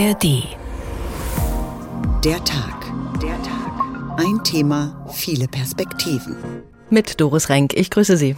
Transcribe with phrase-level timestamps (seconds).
[0.00, 0.44] ARD.
[2.24, 2.90] Der Tag.
[3.20, 4.16] Der Tag.
[4.16, 6.36] Ein Thema, viele Perspektiven.
[6.88, 7.74] Mit Doris Renk.
[7.74, 8.34] Ich grüße Sie.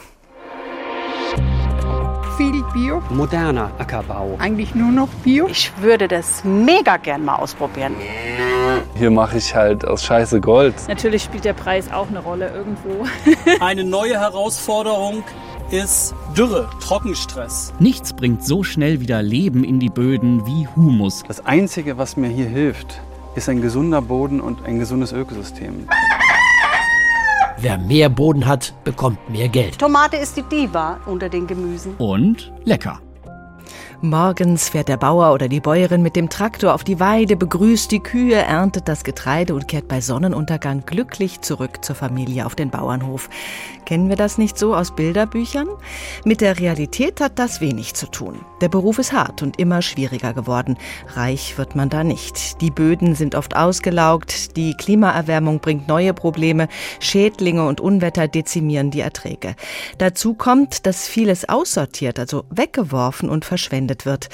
[2.36, 3.00] Viel Bio.
[3.10, 4.36] Moderner Ackerbau.
[4.40, 5.46] Eigentlich nur noch Bio.
[5.46, 7.94] Ich würde das mega gern mal ausprobieren.
[8.96, 10.74] Hier mache ich halt aus Scheiße Gold.
[10.88, 13.06] Natürlich spielt der Preis auch eine Rolle irgendwo.
[13.60, 15.22] Eine neue Herausforderung
[15.72, 17.72] ist Dürre, Trockenstress.
[17.78, 21.24] Nichts bringt so schnell wieder Leben in die Böden wie Humus.
[21.26, 23.00] Das Einzige, was mir hier hilft,
[23.36, 25.88] ist ein gesunder Boden und ein gesundes Ökosystem.
[27.56, 29.78] Wer mehr Boden hat, bekommt mehr Geld.
[29.78, 31.94] Tomate ist die Diva unter den Gemüsen.
[31.96, 33.00] Und lecker.
[34.04, 38.00] Morgens fährt der Bauer oder die Bäuerin mit dem Traktor auf die Weide, begrüßt die
[38.00, 43.30] Kühe, erntet das Getreide und kehrt bei Sonnenuntergang glücklich zurück zur Familie auf den Bauernhof.
[43.84, 45.68] Kennen wir das nicht so aus Bilderbüchern?
[46.24, 48.40] Mit der Realität hat das wenig zu tun.
[48.60, 50.78] Der Beruf ist hart und immer schwieriger geworden.
[51.14, 52.60] Reich wird man da nicht.
[52.60, 56.66] Die Böden sind oft ausgelaugt, die Klimaerwärmung bringt neue Probleme,
[56.98, 59.54] Schädlinge und Unwetter dezimieren die Erträge.
[59.98, 64.28] Dazu kommt, dass vieles aussortiert, also weggeworfen und verschwendet wird.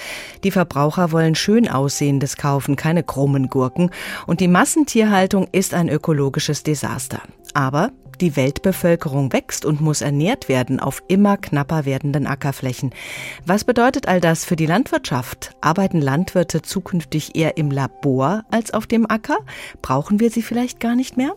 [0.44, 3.90] Die Verbraucher wollen schön aussehendes kaufen, keine krummen Gurken.
[4.26, 7.20] Und die Massentierhaltung ist ein ökologisches Desaster.
[7.54, 12.92] Aber die Weltbevölkerung wächst und muss ernährt werden auf immer knapper werdenden Ackerflächen.
[13.46, 15.52] Was bedeutet all das für die Landwirtschaft?
[15.60, 19.38] Arbeiten Landwirte zukünftig eher im Labor als auf dem Acker?
[19.82, 21.34] Brauchen wir sie vielleicht gar nicht mehr?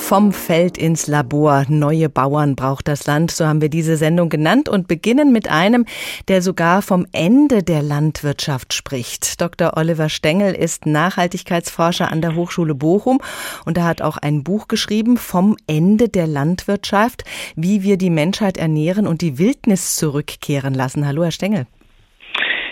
[0.00, 1.66] Vom Feld ins Labor.
[1.68, 3.30] Neue Bauern braucht das Land.
[3.30, 5.84] So haben wir diese Sendung genannt und beginnen mit einem,
[6.26, 9.40] der sogar vom Ende der Landwirtschaft spricht.
[9.40, 9.76] Dr.
[9.76, 13.20] Oliver Stengel ist Nachhaltigkeitsforscher an der Hochschule Bochum
[13.64, 17.22] und er hat auch ein Buch geschrieben vom Ende der Landwirtschaft,
[17.54, 21.06] wie wir die Menschheit ernähren und die Wildnis zurückkehren lassen.
[21.06, 21.66] Hallo, Herr Stengel.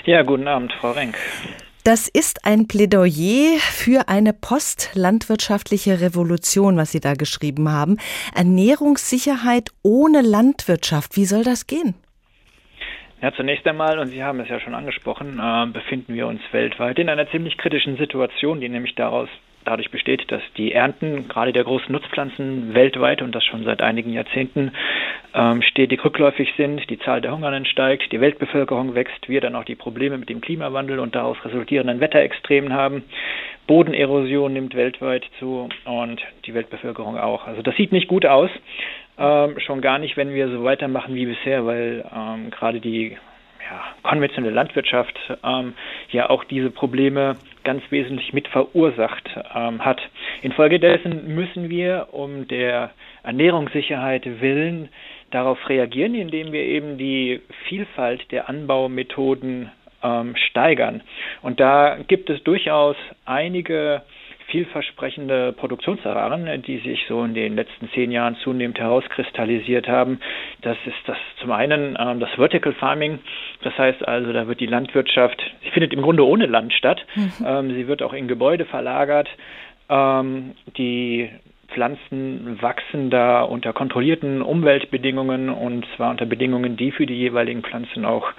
[0.06, 1.16] Ja, guten Abend, Frau Renk.
[1.84, 7.96] Das ist ein Plädoyer für eine postlandwirtschaftliche Revolution, was Sie da geschrieben haben.
[8.34, 11.16] Ernährungssicherheit ohne Landwirtschaft.
[11.16, 11.94] Wie soll das gehen?
[13.22, 16.98] Ja, zunächst einmal, und Sie haben es ja schon angesprochen, äh, befinden wir uns weltweit
[16.98, 19.28] in einer ziemlich kritischen Situation, die nämlich daraus
[19.68, 24.12] dadurch besteht, dass die Ernten gerade der großen Nutzpflanzen weltweit und das schon seit einigen
[24.12, 24.72] Jahrzehnten
[25.34, 29.64] ähm, stetig rückläufig sind, die Zahl der Hungernden steigt, die Weltbevölkerung wächst, wir dann auch
[29.64, 33.04] die Probleme mit dem Klimawandel und daraus resultierenden Wetterextremen haben.
[33.66, 37.46] Bodenerosion nimmt weltweit zu und die Weltbevölkerung auch.
[37.46, 38.50] Also das sieht nicht gut aus.
[39.18, 43.18] Ähm, schon gar nicht, wenn wir so weitermachen wie bisher, weil ähm, gerade die
[43.70, 45.74] ja, konventionelle Landwirtschaft ähm,
[46.10, 47.36] ja auch diese Probleme
[47.68, 50.00] ganz wesentlich mit verursacht ähm, hat.
[50.40, 52.92] Infolgedessen müssen wir um der
[53.22, 54.88] Ernährungssicherheit willen
[55.30, 59.70] darauf reagieren, indem wir eben die Vielfalt der Anbaumethoden
[60.02, 61.02] ähm, steigern.
[61.42, 62.96] Und da gibt es durchaus
[63.26, 64.00] einige
[64.48, 70.20] vielversprechende Produktionsverfahren, die sich so in den letzten zehn Jahren zunehmend herauskristallisiert haben.
[70.62, 73.18] Das ist das zum einen ähm, das Vertical Farming.
[73.62, 77.04] Das heißt also, da wird die Landwirtschaft, sie findet im Grunde ohne Land statt.
[77.14, 77.32] Mhm.
[77.44, 79.28] Ähm, sie wird auch in Gebäude verlagert.
[79.90, 81.30] Ähm, die
[81.68, 88.04] Pflanzen wachsen da unter kontrollierten Umweltbedingungen und zwar unter Bedingungen, die für die jeweiligen Pflanzen
[88.04, 88.32] auch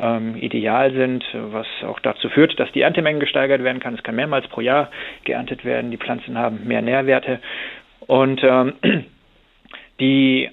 [0.00, 3.94] ähm, ideal sind, was auch dazu führt, dass die Erntemengen gesteigert werden kann.
[3.94, 4.90] Es kann mehrmals pro Jahr
[5.24, 5.90] geerntet werden.
[5.90, 7.40] Die Pflanzen haben mehr Nährwerte
[8.06, 8.74] und ähm,
[10.00, 10.48] die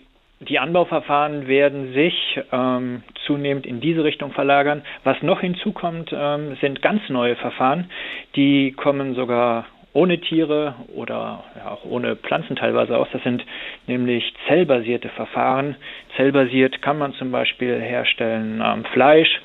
[0.49, 4.81] die Anbauverfahren werden sich ähm, zunehmend in diese Richtung verlagern.
[5.05, 7.89] Was noch hinzukommt, ähm, sind ganz neue Verfahren.
[8.35, 13.07] Die kommen sogar ohne Tiere oder ja, auch ohne Pflanzen teilweise aus.
[13.13, 13.45] Das sind
[13.87, 15.75] nämlich zellbasierte Verfahren.
[16.17, 19.39] Zellbasiert kann man zum Beispiel herstellen ähm, Fleisch,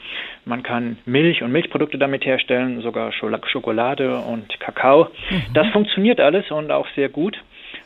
[0.48, 5.08] man kann Milch und Milchprodukte damit herstellen, sogar Schokolade und Kakao.
[5.30, 5.42] Mhm.
[5.52, 7.36] Das funktioniert alles und auch sehr gut.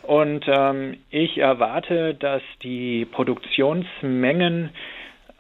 [0.05, 4.71] Und ähm, ich erwarte, dass die Produktionsmengen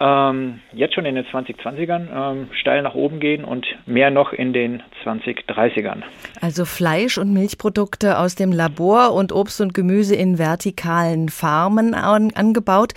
[0.02, 4.52] ähm, jetzt schon in den 2020ern ähm, steil nach oben gehen und mehr noch in
[4.52, 6.02] den 2030ern.
[6.40, 12.32] Also Fleisch und Milchprodukte aus dem Labor und Obst und Gemüse in vertikalen Farmen an,
[12.34, 12.94] angebaut.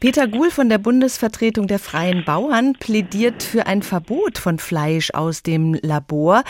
[0.00, 5.42] Peter Guhl von der Bundesvertretung der Freien Bauern plädiert für ein Verbot von Fleisch aus
[5.42, 6.42] dem Labor.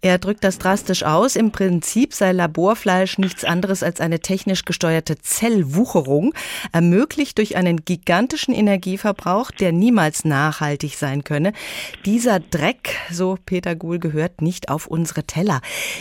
[0.00, 1.36] Er drückt das drastisch aus.
[1.36, 6.32] Im Prinzip sei Laborfleisch nichts anderes als eine technisch gesteuerte Zellwucherung,
[6.72, 11.52] ermöglicht durch einen gigantischen Energieverbrauch der niemals nachhaltig sein könne.
[12.04, 15.60] Dieser Dreck, so Peter Guhl gehört, nicht auf unsere Teller.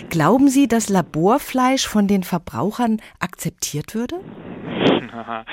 [0.09, 4.15] Glauben Sie, dass Laborfleisch von den Verbrauchern akzeptiert würde?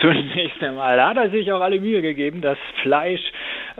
[0.00, 3.20] Zunächst einmal hat er sich auch alle Mühe gegeben, das Fleisch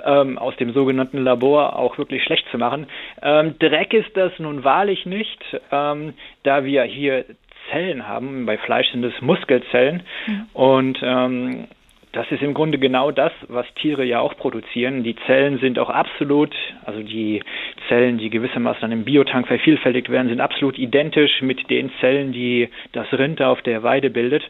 [0.04, 2.86] ähm, aus dem sogenannten Labor auch wirklich schlecht zu machen.
[3.22, 5.40] Ähm, Dreck ist das nun wahrlich nicht,
[5.70, 7.24] ähm, da wir hier
[7.70, 8.46] Zellen haben.
[8.46, 10.02] Bei Fleisch sind es Muskelzellen.
[10.26, 10.46] Mhm.
[10.52, 11.68] Und ähm,
[12.14, 15.02] das ist im Grunde genau das, was Tiere ja auch produzieren.
[15.02, 17.42] Die Zellen sind auch absolut, also die
[17.88, 22.68] Zellen, die gewissermaßen dann im Biotank vervielfältigt werden, sind absolut identisch mit den Zellen, die
[22.92, 24.44] das Rind auf der Weide bildet.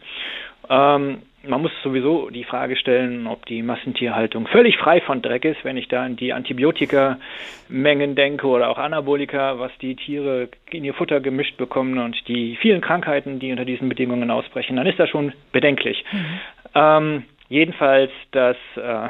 [0.69, 5.65] Ähm, man muss sowieso die Frage stellen, ob die Massentierhaltung völlig frei von Dreck ist,
[5.65, 10.95] wenn ich da an die Antibiotikamengen denke oder auch Anabolika, was die Tiere in ihr
[10.95, 15.09] Futter gemischt bekommen und die vielen Krankheiten, die unter diesen Bedingungen ausbrechen, dann ist das
[15.09, 16.05] schon bedenklich.
[16.13, 16.41] Mhm.
[16.75, 19.09] Ähm, Jedenfalls das, äh,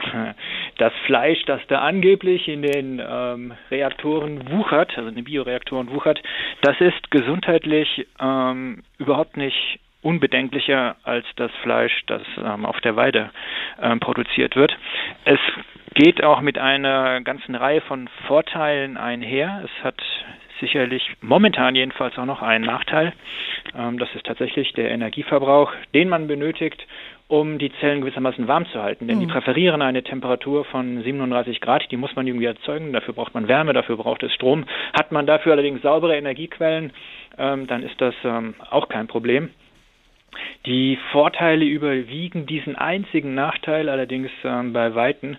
[0.78, 6.22] das Fleisch, das da angeblich in den ähm, Reaktoren wuchert, also in den Bioreaktoren wuchert,
[6.62, 13.30] das ist gesundheitlich ähm, überhaupt nicht unbedenklicher als das Fleisch, das ähm, auf der Weide
[13.80, 14.76] ähm, produziert wird.
[15.24, 15.40] Es
[15.94, 19.62] geht auch mit einer ganzen Reihe von Vorteilen einher.
[19.64, 20.00] Es hat
[20.60, 23.12] sicherlich momentan jedenfalls auch noch einen Nachteil.
[23.76, 26.86] Ähm, das ist tatsächlich der Energieverbrauch, den man benötigt,
[27.26, 29.08] um die Zellen gewissermaßen warm zu halten.
[29.08, 29.22] Denn mhm.
[29.22, 33.48] die präferieren eine Temperatur von 37 Grad, die muss man irgendwie erzeugen, dafür braucht man
[33.48, 34.66] Wärme, dafür braucht es Strom.
[34.92, 36.92] Hat man dafür allerdings saubere Energiequellen,
[37.38, 39.50] ähm, dann ist das ähm, auch kein Problem.
[40.66, 45.36] Die Vorteile überwiegen diesen einzigen Nachteil allerdings ähm, bei Weitem,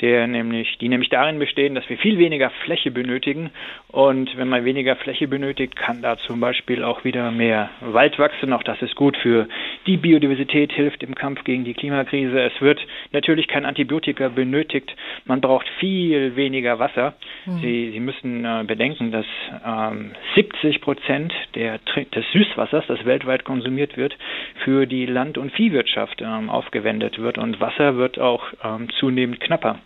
[0.00, 3.50] der nämlich, die nämlich darin bestehen, dass wir viel weniger Fläche benötigen.
[3.88, 8.52] Und wenn man weniger Fläche benötigt, kann da zum Beispiel auch wieder mehr Wald wachsen.
[8.52, 9.48] Auch das ist gut für
[9.86, 12.40] die Biodiversität, hilft im Kampf gegen die Klimakrise.
[12.40, 14.94] Es wird natürlich kein Antibiotika benötigt.
[15.26, 17.14] Man braucht viel weniger Wasser.
[17.46, 17.58] Mhm.
[17.58, 19.26] Sie, Sie müssen äh, bedenken, dass
[19.64, 24.16] ähm, 70 Prozent der, des Süßwassers, das weltweit konsumiert wird,
[24.64, 27.38] für die Land- und Viehwirtschaft ähm, aufgewendet wird.
[27.38, 29.78] Und Wasser wird auch ähm, zunehmend knapper.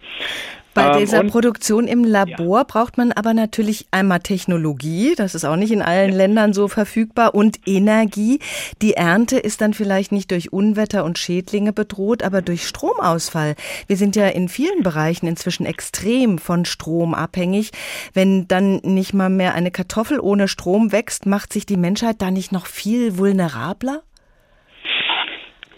[0.78, 2.64] Bei ähm, dieser Produktion im Labor ja.
[2.64, 6.16] braucht man aber natürlich einmal Technologie, das ist auch nicht in allen ja.
[6.16, 8.38] Ländern so verfügbar, und Energie.
[8.80, 13.54] Die Ernte ist dann vielleicht nicht durch Unwetter und Schädlinge bedroht, aber durch Stromausfall.
[13.86, 17.70] Wir sind ja in vielen Bereichen inzwischen extrem von Strom abhängig.
[18.14, 22.30] Wenn dann nicht mal mehr eine Kartoffel ohne Strom wächst, macht sich die Menschheit da
[22.30, 24.02] nicht noch viel vulnerabler?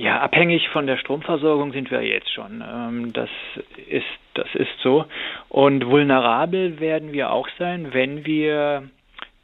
[0.00, 2.64] Ja, abhängig von der Stromversorgung sind wir jetzt schon.
[2.66, 3.28] Ähm, das
[3.86, 5.04] ist, das ist so.
[5.50, 8.84] Und vulnerabel werden wir auch sein, wenn wir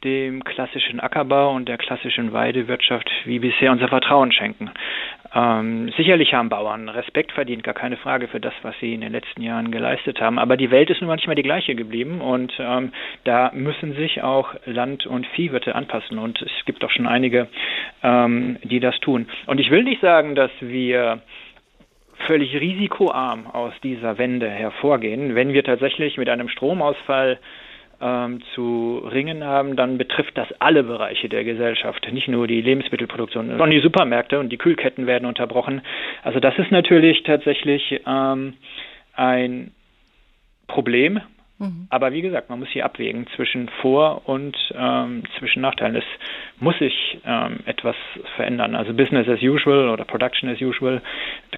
[0.07, 4.71] dem klassischen Ackerbau und der klassischen Weidewirtschaft wie bisher unser Vertrauen schenken.
[5.35, 9.11] Ähm, sicherlich haben Bauern Respekt verdient, gar keine Frage für das, was sie in den
[9.11, 10.39] letzten Jahren geleistet haben.
[10.39, 12.93] Aber die Welt ist nun manchmal die gleiche geblieben und ähm,
[13.25, 16.17] da müssen sich auch Land- und Viehwirte anpassen.
[16.17, 17.49] Und es gibt auch schon einige,
[18.01, 19.27] ähm, die das tun.
[19.45, 21.21] Und ich will nicht sagen, dass wir
[22.25, 27.39] völlig risikoarm aus dieser Wende hervorgehen, wenn wir tatsächlich mit einem Stromausfall
[28.01, 33.47] ähm, zu ringen haben, dann betrifft das alle Bereiche der Gesellschaft, nicht nur die Lebensmittelproduktion,
[33.47, 35.81] sondern die Supermärkte und die Kühlketten werden unterbrochen.
[36.23, 38.53] Also das ist natürlich tatsächlich ähm,
[39.15, 39.71] ein
[40.67, 41.21] Problem,
[41.59, 41.87] Mhm.
[41.89, 45.95] Aber wie gesagt, man muss hier abwägen zwischen Vor- und ähm, zwischen Nachteilen.
[45.95, 46.03] Es
[46.59, 47.95] muss sich ähm, etwas
[48.35, 48.75] verändern.
[48.75, 51.01] Also Business as usual oder Production as usual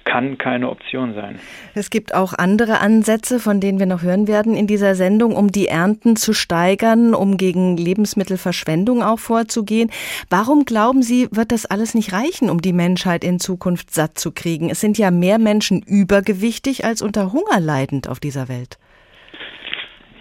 [0.04, 1.38] kann keine Option sein.
[1.74, 5.52] Es gibt auch andere Ansätze, von denen wir noch hören werden in dieser Sendung, um
[5.52, 9.90] die Ernten zu steigern, um gegen Lebensmittelverschwendung auch vorzugehen.
[10.30, 14.32] Warum glauben Sie, wird das alles nicht reichen, um die Menschheit in Zukunft satt zu
[14.32, 14.70] kriegen?
[14.70, 18.78] Es sind ja mehr Menschen übergewichtig als unter Hunger leidend auf dieser Welt.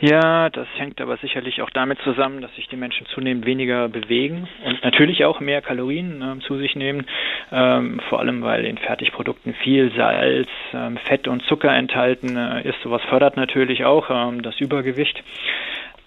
[0.01, 4.47] Ja, das hängt aber sicherlich auch damit zusammen, dass sich die Menschen zunehmend weniger bewegen
[4.65, 7.05] und natürlich auch mehr Kalorien äh, zu sich nehmen,
[7.51, 12.81] ähm, vor allem weil in Fertigprodukten viel Salz, ähm, Fett und Zucker enthalten äh, ist.
[12.81, 15.21] Sowas fördert natürlich auch ähm, das Übergewicht.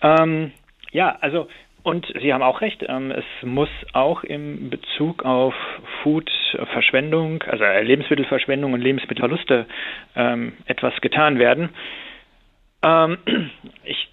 [0.00, 0.52] Ähm,
[0.90, 1.48] ja, also
[1.82, 5.54] und Sie haben auch recht, ähm, es muss auch im Bezug auf
[6.02, 9.66] Food-Verschwendung, also Lebensmittelverschwendung und Lebensmittelverluste
[10.14, 11.70] ähm, etwas getan werden.
[12.82, 13.18] Ähm,
[13.84, 14.08] ich,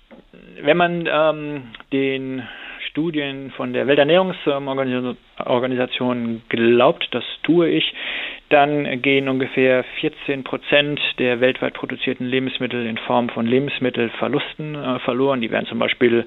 [0.61, 2.43] wenn man ähm, den
[2.89, 7.93] Studien von der Welternährungsorganisation glaubt, das tue ich,
[8.49, 15.39] dann gehen ungefähr 14 Prozent der weltweit produzierten Lebensmittel in Form von Lebensmittelverlusten äh, verloren.
[15.41, 16.25] Die werden zum Beispiel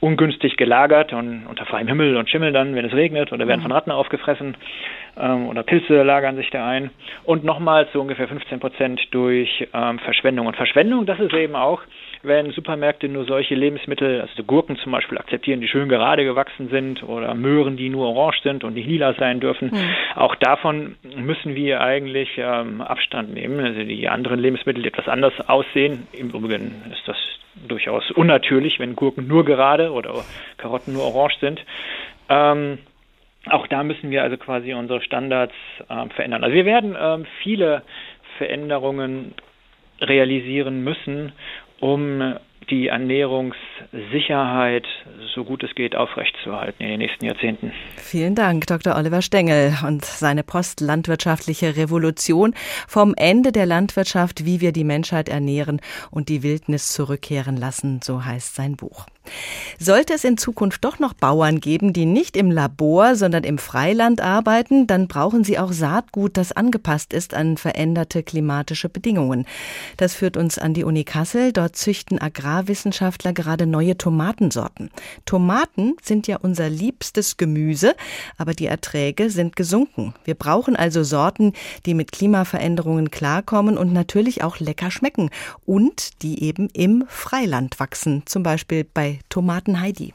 [0.00, 3.64] ungünstig gelagert und unter freiem Himmel und schimmeln dann, wenn es regnet oder werden mhm.
[3.64, 4.56] von Ratten aufgefressen
[5.18, 6.90] ähm, oder Pilze lagern sich da ein
[7.24, 10.46] und nochmal zu ungefähr 15 Prozent durch ähm, Verschwendung.
[10.46, 11.82] Und Verschwendung, das ist eben auch
[12.22, 17.02] wenn Supermärkte nur solche Lebensmittel, also Gurken zum Beispiel, akzeptieren, die schön gerade gewachsen sind
[17.02, 19.70] oder Möhren, die nur orange sind und nicht lila sein dürfen.
[19.70, 19.94] Mhm.
[20.16, 23.60] Auch davon müssen wir eigentlich ähm, Abstand nehmen.
[23.60, 26.06] Also die anderen Lebensmittel, die etwas anders aussehen.
[26.12, 27.16] Im Übrigen ist das
[27.66, 30.24] durchaus unnatürlich, wenn Gurken nur gerade oder
[30.56, 31.60] Karotten nur orange sind.
[32.28, 32.78] Ähm,
[33.46, 35.54] auch da müssen wir also quasi unsere Standards
[35.88, 36.44] äh, verändern.
[36.44, 37.82] Also wir werden äh, viele
[38.36, 39.34] Veränderungen
[40.00, 41.32] realisieren müssen,
[41.80, 42.36] um
[42.70, 44.86] die Ernährungssicherheit
[45.34, 47.72] so gut es geht aufrechtzuerhalten in den nächsten Jahrzehnten.
[47.96, 48.96] Vielen Dank, Dr.
[48.96, 52.54] Oliver Stengel und seine postlandwirtschaftliche Revolution
[52.86, 55.80] vom Ende der Landwirtschaft, wie wir die Menschheit ernähren
[56.10, 59.06] und die Wildnis zurückkehren lassen, so heißt sein Buch.
[59.78, 64.20] Sollte es in Zukunft doch noch Bauern geben, die nicht im Labor, sondern im Freiland
[64.20, 69.46] arbeiten, dann brauchen sie auch Saatgut, das angepasst ist an veränderte klimatische Bedingungen.
[69.96, 71.52] Das führt uns an die Uni Kassel.
[71.52, 74.90] Dort züchten Agrarwissenschaftler gerade neue Tomatensorten.
[75.24, 77.94] Tomaten sind ja unser liebstes Gemüse,
[78.36, 80.14] aber die Erträge sind gesunken.
[80.24, 81.52] Wir brauchen also Sorten,
[81.86, 85.30] die mit Klimaveränderungen klarkommen und natürlich auch lecker schmecken
[85.66, 90.14] und die eben im Freiland wachsen, zum Beispiel bei Tomaten Heidi.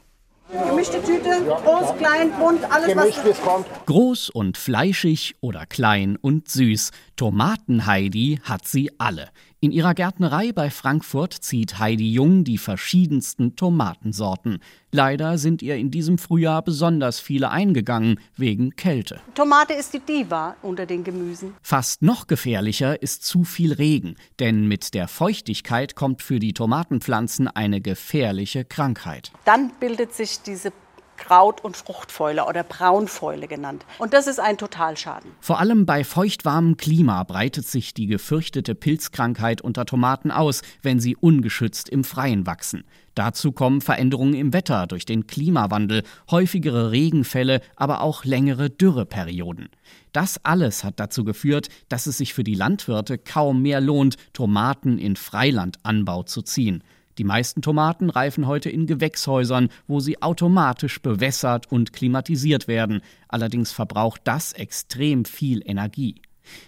[0.68, 3.66] Gemischte Tüte, groß, klein, bunt, alles Gemischt, was kommt.
[3.86, 6.90] Groß und fleischig oder klein und süß.
[7.16, 9.30] Tomaten Heidi hat sie alle.
[9.64, 14.58] In ihrer Gärtnerei bei Frankfurt zieht Heidi Jung die verschiedensten Tomatensorten.
[14.92, 19.22] Leider sind ihr in diesem Frühjahr besonders viele eingegangen wegen Kälte.
[19.34, 21.54] Tomate ist die Diva unter den Gemüsen.
[21.62, 27.48] Fast noch gefährlicher ist zu viel Regen, denn mit der Feuchtigkeit kommt für die Tomatenpflanzen
[27.48, 29.32] eine gefährliche Krankheit.
[29.46, 30.74] Dann bildet sich diese
[31.16, 33.84] Kraut- und Fruchtfäule oder Braunfäule genannt.
[33.98, 35.30] Und das ist ein Totalschaden.
[35.40, 41.16] Vor allem bei feuchtwarmem Klima breitet sich die gefürchtete Pilzkrankheit unter Tomaten aus, wenn sie
[41.16, 42.84] ungeschützt im Freien wachsen.
[43.14, 49.68] Dazu kommen Veränderungen im Wetter durch den Klimawandel, häufigere Regenfälle, aber auch längere Dürreperioden.
[50.12, 54.98] Das alles hat dazu geführt, dass es sich für die Landwirte kaum mehr lohnt, Tomaten
[54.98, 56.82] in Freilandanbau zu ziehen.
[57.18, 63.02] Die meisten Tomaten reifen heute in Gewächshäusern, wo sie automatisch bewässert und klimatisiert werden.
[63.28, 66.20] Allerdings verbraucht das extrem viel Energie.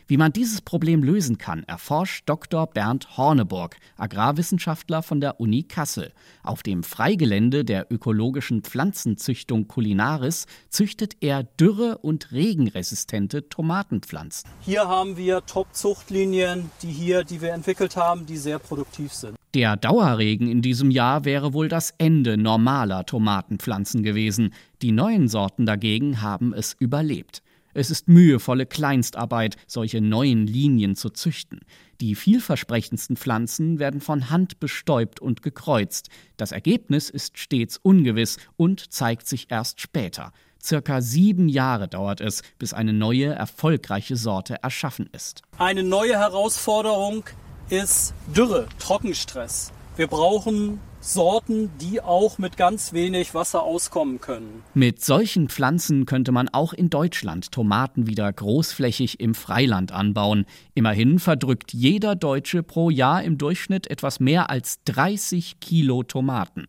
[0.06, 2.66] Wie man dieses Problem lösen kann, erforscht Dr.
[2.66, 6.12] Bernd Horneburg, Agrarwissenschaftler von der Uni Kassel.
[6.42, 14.48] Auf dem Freigelände der ökologischen Pflanzenzüchtung Culinaris züchtet er dürre- und regenresistente Tomatenpflanzen.
[14.60, 19.36] Hier haben wir Top-Zuchtlinien, die hier, die wir entwickelt haben, die sehr produktiv sind.
[19.54, 24.52] Der Dauerregen in diesem Jahr wäre wohl das Ende normaler Tomatenpflanzen gewesen.
[24.82, 27.42] Die neuen Sorten dagegen haben es überlebt.
[27.78, 31.60] Es ist mühevolle Kleinstarbeit, solche neuen Linien zu züchten.
[32.00, 36.08] Die vielversprechendsten Pflanzen werden von Hand bestäubt und gekreuzt.
[36.38, 40.32] Das Ergebnis ist stets ungewiss und zeigt sich erst später.
[40.62, 45.42] Circa sieben Jahre dauert es, bis eine neue, erfolgreiche Sorte erschaffen ist.
[45.58, 47.24] Eine neue Herausforderung
[47.68, 49.70] ist Dürre, Trockenstress.
[49.96, 54.62] Wir brauchen Sorten, die auch mit ganz wenig Wasser auskommen können.
[54.74, 60.44] Mit solchen Pflanzen könnte man auch in Deutschland Tomaten wieder großflächig im Freiland anbauen.
[60.74, 66.66] Immerhin verdrückt jeder Deutsche pro Jahr im Durchschnitt etwas mehr als 30 Kilo Tomaten.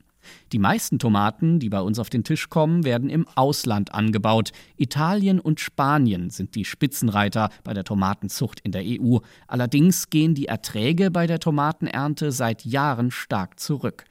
[0.52, 4.52] Die meisten Tomaten, die bei uns auf den Tisch kommen, werden im Ausland angebaut.
[4.78, 9.18] Italien und Spanien sind die Spitzenreiter bei der Tomatenzucht in der EU.
[9.48, 14.06] Allerdings gehen die Erträge bei der Tomatenernte seit Jahren stark zurück.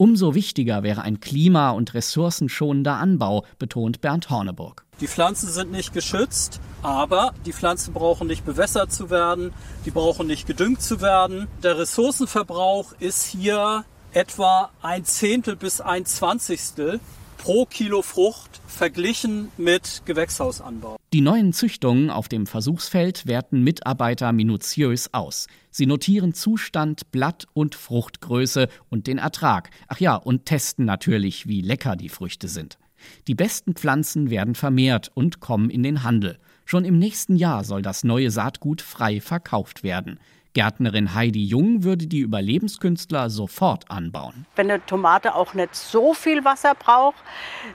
[0.00, 4.86] Umso wichtiger wäre ein klima- und ressourcenschonender Anbau, betont Bernd Horneburg.
[5.02, 9.52] Die Pflanzen sind nicht geschützt, aber die Pflanzen brauchen nicht bewässert zu werden,
[9.84, 11.48] die brauchen nicht gedüngt zu werden.
[11.62, 17.00] Der Ressourcenverbrauch ist hier etwa ein Zehntel bis ein Zwanzigstel
[17.38, 20.96] pro Kilo Frucht verglichen mit Gewächshausanbau.
[21.12, 25.46] Die neuen Züchtungen auf dem Versuchsfeld werten Mitarbeiter minutiös aus.
[25.70, 29.70] Sie notieren Zustand, Blatt- und Fruchtgröße und den Ertrag.
[29.88, 32.78] Ach ja, und testen natürlich, wie lecker die Früchte sind.
[33.26, 36.38] Die besten Pflanzen werden vermehrt und kommen in den Handel.
[36.66, 40.20] Schon im nächsten Jahr soll das neue Saatgut frei verkauft werden.
[40.52, 44.46] Gärtnerin Heidi Jung würde die Überlebenskünstler sofort anbauen.
[44.56, 47.22] Wenn eine Tomate auch nicht so viel Wasser braucht,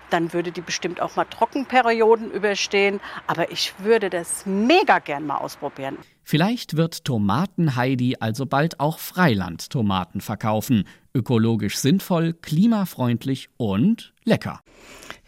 [0.10, 3.00] dann würde die bestimmt auch mal Trockenperioden überstehen.
[3.28, 5.98] Aber ich würde das mega gern mal ausprobieren.
[6.24, 10.86] Vielleicht wird Tomaten Heidi also bald auch Freiland-Tomaten verkaufen.
[11.16, 14.60] Ökologisch sinnvoll, klimafreundlich und lecker.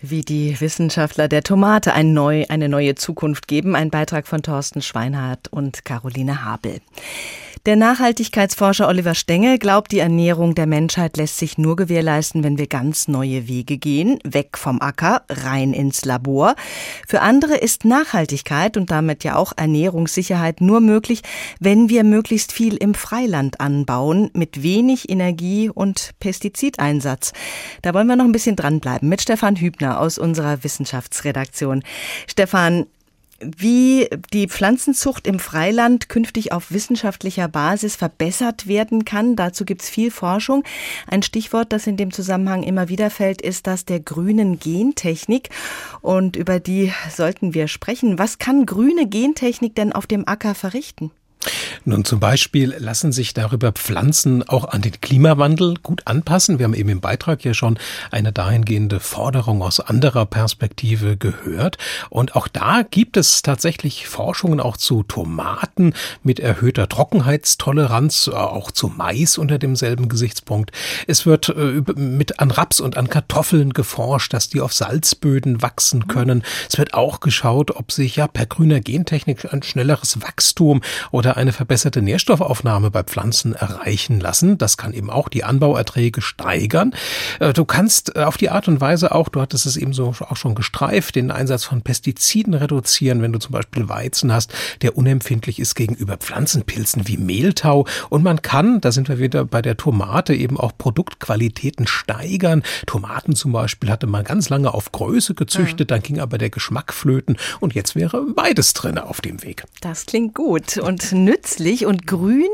[0.02, 3.74] Wie die Wissenschaftler der Tomate ein neu, eine neue Zukunft geben.
[3.76, 6.82] Ein Beitrag von Thorsten Schweinhardt und Caroline Habel.
[7.68, 12.68] Der Nachhaltigkeitsforscher Oliver Stenge glaubt, die Ernährung der Menschheit lässt sich nur gewährleisten, wenn wir
[12.68, 16.56] ganz neue Wege gehen, weg vom Acker, rein ins Labor.
[17.10, 21.24] Für andere ist Nachhaltigkeit und damit ja auch Ernährungssicherheit nur möglich,
[21.60, 27.34] wenn wir möglichst viel im Freiland anbauen, mit wenig Energie und Pestizideinsatz.
[27.82, 31.84] Da wollen wir noch ein bisschen dranbleiben mit Stefan Hübner aus unserer Wissenschaftsredaktion.
[32.28, 32.86] Stefan,
[33.40, 39.36] wie die Pflanzenzucht im Freiland künftig auf wissenschaftlicher Basis verbessert werden kann.
[39.36, 40.64] Dazu gibt es viel Forschung.
[41.08, 45.50] Ein Stichwort, das in dem Zusammenhang immer wieder fällt, ist das der grünen Gentechnik.
[46.02, 48.18] Und über die sollten wir sprechen.
[48.18, 51.12] Was kann grüne Gentechnik denn auf dem Acker verrichten?
[51.86, 56.60] Nun zum Beispiel lassen sich darüber Pflanzen auch an den Klimawandel gut anpassen.
[56.60, 57.80] Wir haben eben im Beitrag ja schon
[58.12, 61.78] eine dahingehende Forderung aus anderer Perspektive gehört.
[62.10, 68.88] Und auch da gibt es tatsächlich Forschungen auch zu Tomaten mit erhöhter Trockenheitstoleranz, auch zu
[68.88, 70.72] Mais unter demselben Gesichtspunkt.
[71.08, 76.08] Es wird äh, mit an Raps und an Kartoffeln geforscht, dass die auf Salzböden wachsen
[76.08, 76.44] können.
[76.70, 81.52] Es wird auch geschaut, ob sich ja per grüner Gentechnik ein schnelleres Wachstum oder eine
[81.52, 84.58] verbesserte Nährstoffaufnahme bei Pflanzen erreichen lassen.
[84.58, 86.94] Das kann eben auch die Anbauerträge steigern.
[87.40, 90.14] Äh, du kannst äh, auf die Art und Weise auch, du hattest es eben so
[90.20, 94.98] auch schon gestreift, den Einsatz von Pestiziden reduzieren, wenn du zum Beispiel Weizen hast, der
[94.98, 97.86] unempfindlich ist gegenüber Pflanzenpilzen wie Mehltau.
[98.10, 102.64] Und man kann, da sind wir wieder bei der Tomate, eben auch Produktqualitäten steigern.
[102.86, 106.94] Tomaten zum Beispiel hatte man ganz lange auf Größe gezüchtet, dann ging aber der Geschmack
[106.94, 109.64] flöten und jetzt wäre beides drin auf dem Weg.
[109.82, 110.78] Das klingt gut.
[110.78, 112.50] Und nützlich und grün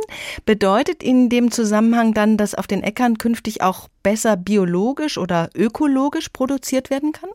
[0.45, 6.29] bedeutet in dem Zusammenhang dann, dass auf den Äckern künftig auch besser biologisch oder ökologisch
[6.29, 7.29] produziert werden kann?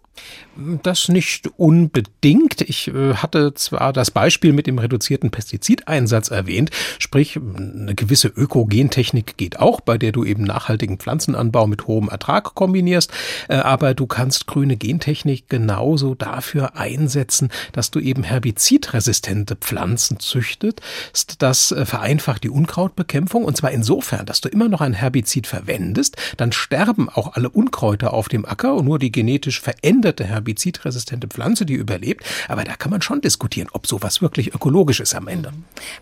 [0.83, 2.63] Das nicht unbedingt.
[2.63, 9.37] Ich äh, hatte zwar das Beispiel mit dem reduzierten Pestizideinsatz erwähnt, sprich eine gewisse Ökogentechnik
[9.37, 13.13] geht auch, bei der du eben nachhaltigen Pflanzenanbau mit hohem Ertrag kombinierst,
[13.49, 20.81] äh, aber du kannst grüne Gentechnik genauso dafür einsetzen, dass du eben herbizidresistente Pflanzen züchtet.
[21.39, 26.17] Das äh, vereinfacht die Unkrautbekämpfung und zwar insofern, dass du immer noch ein Herbizid verwendest,
[26.37, 31.65] dann sterben auch alle Unkräuter auf dem Acker und nur die genetisch veränderte herbizidresistente Pflanze,
[31.65, 32.25] die überlebt.
[32.49, 35.53] Aber da kann man schon diskutieren, ob sowas wirklich ökologisch ist am Ende.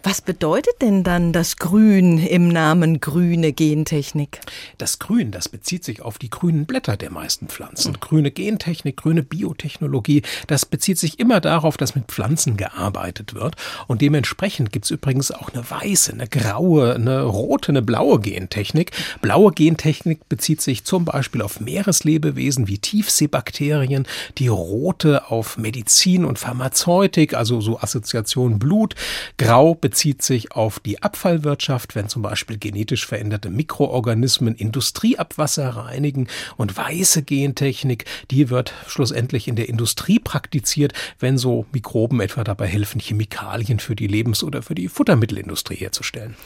[0.02, 4.40] Was bedeutet denn dann das Grün im Namen grüne Gentechnik?
[4.78, 7.98] Das Grün, das bezieht sich auf die grünen Blätter der meisten Pflanzen.
[8.00, 13.56] Grüne Gentechnik, grüne Biotechnologie, das bezieht sich immer darauf, dass mit Pflanzen gearbeitet wird.
[13.86, 18.92] Und dementsprechend gibt es übrigens auch eine weiße, eine graue, eine rote, eine blaue Gentechnik.
[19.20, 24.06] Blaue Gentechnik bezieht bezieht sich zum Beispiel auf Meereslebewesen wie Tiefseebakterien,
[24.38, 28.94] die rote auf Medizin und Pharmazeutik, also so Assoziation Blut.
[29.38, 36.76] Grau bezieht sich auf die Abfallwirtschaft, wenn zum Beispiel genetisch veränderte Mikroorganismen Industrieabwasser reinigen und
[36.76, 43.00] weiße Gentechnik, die wird schlussendlich in der Industrie praktiziert, wenn so Mikroben etwa dabei helfen,
[43.00, 46.36] Chemikalien für die Lebens- oder für die Futtermittelindustrie herzustellen.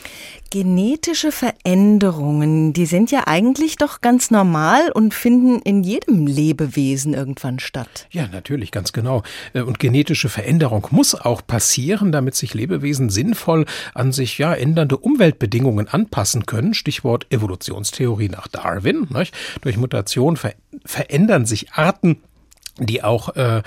[0.48, 7.58] Genetische Veränderungen, die sind ja eigentlich doch ganz normal und finden in jedem Lebewesen irgendwann
[7.58, 8.06] statt.
[8.10, 9.22] Ja, natürlich, ganz genau.
[9.52, 14.96] Äh, und genetische Veränderung muss auch passieren, damit sich Lebewesen sinnvoll an sich ja ändernde
[14.96, 16.74] Umweltbedingungen anpassen können.
[16.74, 19.08] Stichwort Evolutionstheorie nach Darwin.
[19.60, 22.18] Durch Mutation ver verändern sich Arten
[22.86, 23.62] die auch äh,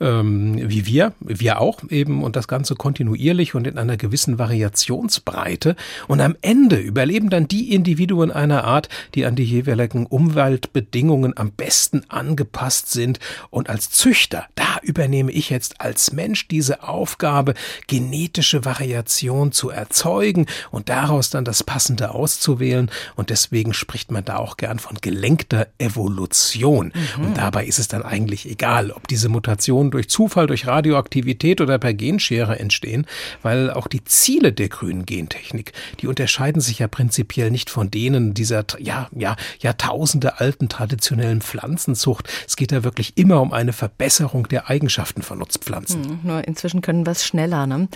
[0.00, 5.76] ähm, wie wir, wir auch eben und das Ganze kontinuierlich und in einer gewissen Variationsbreite.
[6.06, 11.50] Und am Ende überleben dann die Individuen einer Art, die an die jeweiligen Umweltbedingungen am
[11.50, 13.18] besten angepasst sind.
[13.50, 17.54] Und als Züchter, da übernehme ich jetzt als Mensch diese Aufgabe,
[17.86, 22.90] genetische Variation zu erzeugen und daraus dann das Passende auszuwählen.
[23.16, 26.92] Und deswegen spricht man da auch gern von gelenkter Evolution.
[27.16, 27.24] Mhm.
[27.24, 31.78] Und dabei ist es dann eigentlich egal, ob diese Mutationen durch Zufall, durch Radioaktivität oder
[31.78, 33.06] per Genschere entstehen,
[33.42, 38.34] weil auch die Ziele der grünen Gentechnik, die unterscheiden sich ja prinzipiell nicht von denen
[38.34, 42.28] dieser ja, ja, Jahrtausende alten traditionellen Pflanzenzucht.
[42.46, 46.04] Es geht da wirklich immer um eine Verbesserung der Eigenschaften von Nutzpflanzen.
[46.04, 47.66] Hm, nur inzwischen können wir es schneller.
[47.66, 47.88] Ne?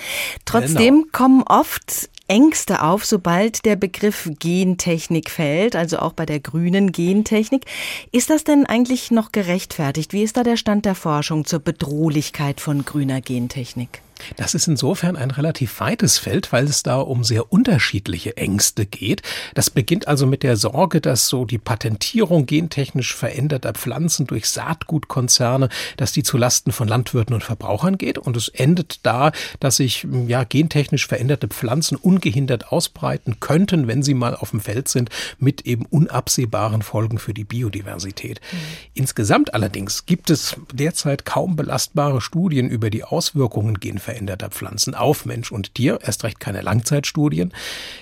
[0.44, 1.08] Trotzdem genau.
[1.12, 7.66] kommen oft Ängste auf, sobald der Begriff Gentechnik fällt, also auch bei der grünen Gentechnik.
[8.10, 10.14] Ist das denn eigentlich noch gerechtfertigt?
[10.14, 14.00] Wie ist da der Stand der Forschung zur Bedrohlichkeit von grüner Gentechnik?
[14.36, 19.22] Das ist insofern ein relativ weites Feld, weil es da um sehr unterschiedliche Ängste geht.
[19.54, 25.68] Das beginnt also mit der Sorge, dass so die Patentierung gentechnisch veränderter Pflanzen durch Saatgutkonzerne,
[25.96, 28.18] dass die zulasten von Landwirten und Verbrauchern geht.
[28.18, 34.14] Und es endet da, dass sich ja gentechnisch veränderte Pflanzen ungehindert ausbreiten könnten, wenn sie
[34.14, 38.40] mal auf dem Feld sind, mit eben unabsehbaren Folgen für die Biodiversität.
[38.52, 38.56] Mhm.
[38.94, 45.24] Insgesamt allerdings gibt es derzeit kaum belastbare Studien über die Auswirkungen genveränderter veränderter Pflanzen auf
[45.24, 47.54] Mensch und Tier, erst recht keine Langzeitstudien.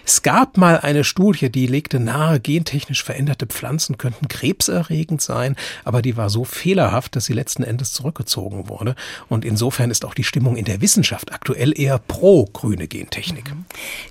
[0.05, 6.03] Es gab mal eine Studie, die legte nahe, gentechnisch veränderte Pflanzen könnten krebserregend sein, aber
[6.03, 8.97] die war so fehlerhaft, dass sie letzten Endes zurückgezogen wurde.
[9.29, 13.53] Und insofern ist auch die Stimmung in der Wissenschaft aktuell eher pro grüne Gentechnik.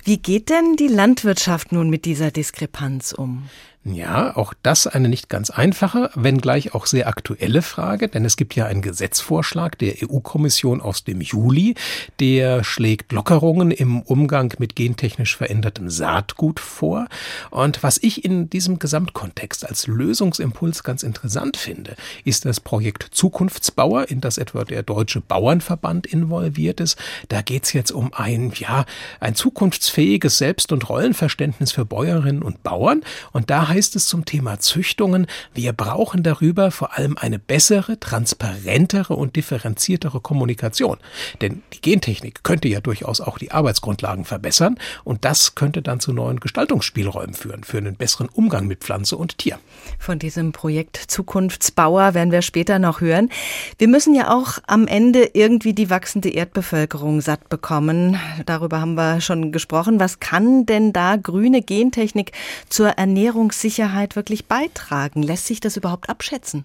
[0.04, 3.50] Wie geht denn die Landwirtschaft nun mit dieser Diskrepanz um?
[3.82, 8.54] Ja, auch das eine nicht ganz einfache, wenngleich auch sehr aktuelle Frage, denn es gibt
[8.54, 11.76] ja einen Gesetzvorschlag der EU-Kommission aus dem Juli,
[12.18, 17.06] der schlägt Lockerungen im Umgang mit gentechnisch verändertem Saatgut vor.
[17.48, 24.10] Und was ich in diesem Gesamtkontext als Lösungsimpuls ganz interessant finde, ist das Projekt Zukunftsbauer,
[24.10, 26.98] in das etwa der Deutsche Bauernverband involviert ist.
[27.30, 28.84] Da geht es jetzt um ein, ja,
[29.20, 33.02] ein zukunftsfähiges Selbst- und Rollenverständnis für Bäuerinnen und Bauern.
[33.32, 39.14] Und da heißt es zum Thema Züchtungen, wir brauchen darüber vor allem eine bessere, transparentere
[39.14, 40.98] und differenziertere Kommunikation.
[41.40, 46.12] Denn die Gentechnik könnte ja durchaus auch die Arbeitsgrundlagen verbessern und das könnte dann zu
[46.12, 49.58] neuen Gestaltungsspielräumen führen, für einen besseren Umgang mit Pflanze und Tier.
[49.98, 53.30] Von diesem Projekt Zukunftsbauer werden wir später noch hören.
[53.78, 58.18] Wir müssen ja auch am Ende irgendwie die wachsende Erdbevölkerung satt bekommen.
[58.46, 60.00] Darüber haben wir schon gesprochen.
[60.00, 62.32] Was kann denn da grüne Gentechnik
[62.68, 65.22] zur Ernährungs Sicherheit wirklich beitragen?
[65.22, 66.64] Lässt sich das überhaupt abschätzen?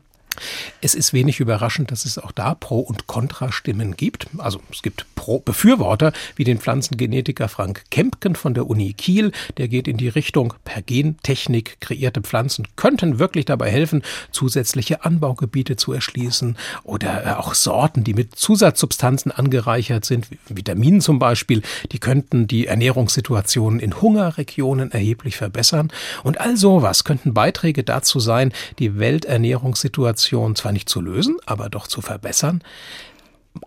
[0.81, 4.27] Es ist wenig überraschend, dass es auch da Pro- und Kontrastimmen gibt.
[4.37, 9.31] Also es gibt Pro Befürworter wie den Pflanzengenetiker Frank Kempken von der Uni Kiel.
[9.57, 15.75] Der geht in die Richtung, per Gentechnik kreierte Pflanzen könnten wirklich dabei helfen, zusätzliche Anbaugebiete
[15.75, 21.99] zu erschließen oder äh, auch Sorten, die mit Zusatzsubstanzen angereichert sind, Vitaminen zum Beispiel, die
[21.99, 25.91] könnten die Ernährungssituationen in Hungerregionen erheblich verbessern.
[26.23, 31.69] Und all sowas könnten Beiträge dazu sein, die Welternährungssituation Situation zwar nicht zu lösen, aber
[31.69, 32.63] doch zu verbessern.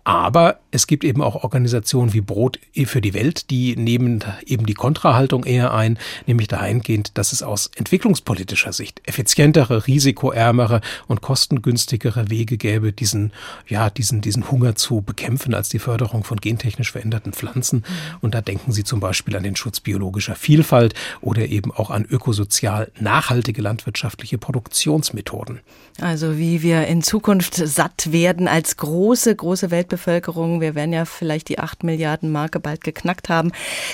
[0.03, 4.73] Aber es gibt eben auch Organisationen wie Brot für die Welt, die nehmen eben die
[4.73, 5.97] Kontrahaltung eher ein,
[6.27, 13.33] nämlich dahingehend, dass es aus entwicklungspolitischer Sicht effizientere, risikoärmere und kostengünstigere Wege gäbe, diesen,
[13.67, 17.83] ja, diesen, diesen Hunger zu bekämpfen als die Förderung von gentechnisch veränderten Pflanzen.
[18.21, 22.05] Und da denken Sie zum Beispiel an den Schutz biologischer Vielfalt oder eben auch an
[22.05, 25.61] ökosozial nachhaltige landwirtschaftliche Produktionsmethoden.
[25.99, 30.59] Also wie wir in Zukunft satt werden als große, große Weltbevölkerung.
[30.59, 33.53] Wir werden ja vielleicht die 8 Milliarden Marke bald geknackt haben.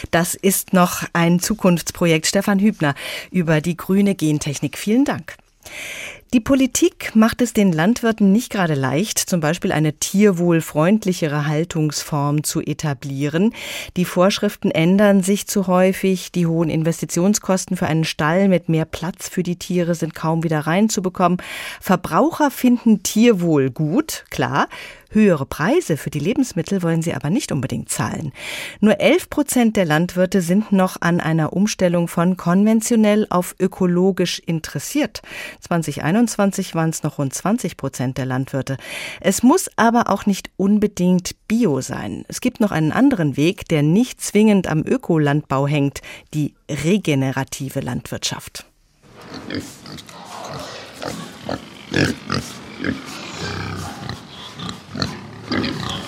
[0.09, 2.25] Das ist noch ein Zukunftsprojekt.
[2.25, 2.95] Stefan Hübner
[3.29, 4.79] über die grüne Gentechnik.
[4.79, 5.37] Vielen Dank.
[6.33, 12.61] Die Politik macht es den Landwirten nicht gerade leicht, zum Beispiel eine tierwohlfreundlichere Haltungsform zu
[12.61, 13.53] etablieren.
[13.95, 16.33] Die Vorschriften ändern sich zu häufig.
[16.33, 20.59] Die hohen Investitionskosten für einen Stall mit mehr Platz für die Tiere sind kaum wieder
[20.61, 21.37] reinzubekommen.
[21.79, 24.67] Verbraucher finden Tierwohl gut, klar.
[25.15, 28.33] Höhere Preise für die Lebensmittel wollen sie aber nicht unbedingt zahlen.
[28.81, 35.21] Nur 11 Prozent der Landwirte sind noch an einer Umstellung von konventionell auf ökologisch interessiert.
[35.61, 38.75] 2021 waren es noch rund 20 Prozent der Landwirte.
[39.21, 42.25] Es muss aber auch nicht unbedingt Bio sein.
[42.27, 46.01] Es gibt noch einen anderen Weg, der nicht zwingend am Ökolandbau hängt,
[46.33, 48.65] die regenerative Landwirtschaft.
[55.55, 56.04] Thank you.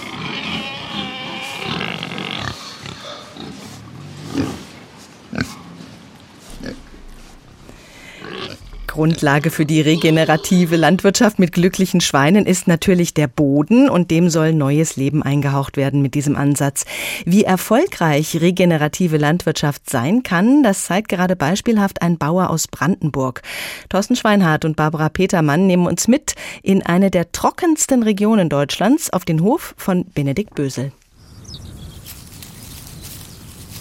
[8.98, 14.54] Grundlage für die regenerative Landwirtschaft mit glücklichen Schweinen ist natürlich der Boden und dem soll
[14.54, 16.84] neues Leben eingehaucht werden mit diesem Ansatz.
[17.24, 23.44] Wie erfolgreich regenerative Landwirtschaft sein kann, das zeigt gerade beispielhaft ein Bauer aus Brandenburg.
[23.88, 26.34] Thorsten Schweinhardt und Barbara Petermann nehmen uns mit
[26.64, 30.92] in eine der trockensten Regionen Deutschlands auf den Hof von Benedikt Bösel.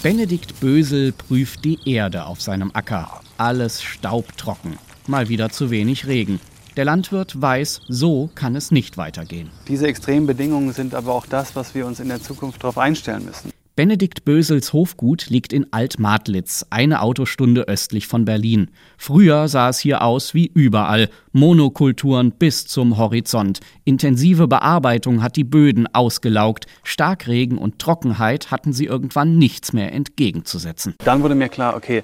[0.03, 3.21] Benedikt Bösel prüft die Erde auf seinem Acker.
[3.39, 4.77] Alles staubtrocken
[5.07, 6.39] mal wieder zu wenig Regen.
[6.75, 9.49] Der Landwirt weiß, so kann es nicht weitergehen.
[9.67, 13.25] Diese extremen Bedingungen sind aber auch das, was wir uns in der Zukunft darauf einstellen
[13.25, 13.51] müssen.
[13.77, 18.71] Benedikt Bösels Hofgut liegt in Altmadlitz, eine Autostunde östlich von Berlin.
[18.97, 21.09] Früher sah es hier aus wie überall.
[21.31, 23.59] Monokulturen bis zum Horizont.
[23.83, 26.65] Intensive Bearbeitung hat die Böden ausgelaugt.
[26.83, 30.95] Starkregen und Trockenheit hatten sie irgendwann nichts mehr entgegenzusetzen.
[31.03, 32.03] Dann wurde mir klar, okay,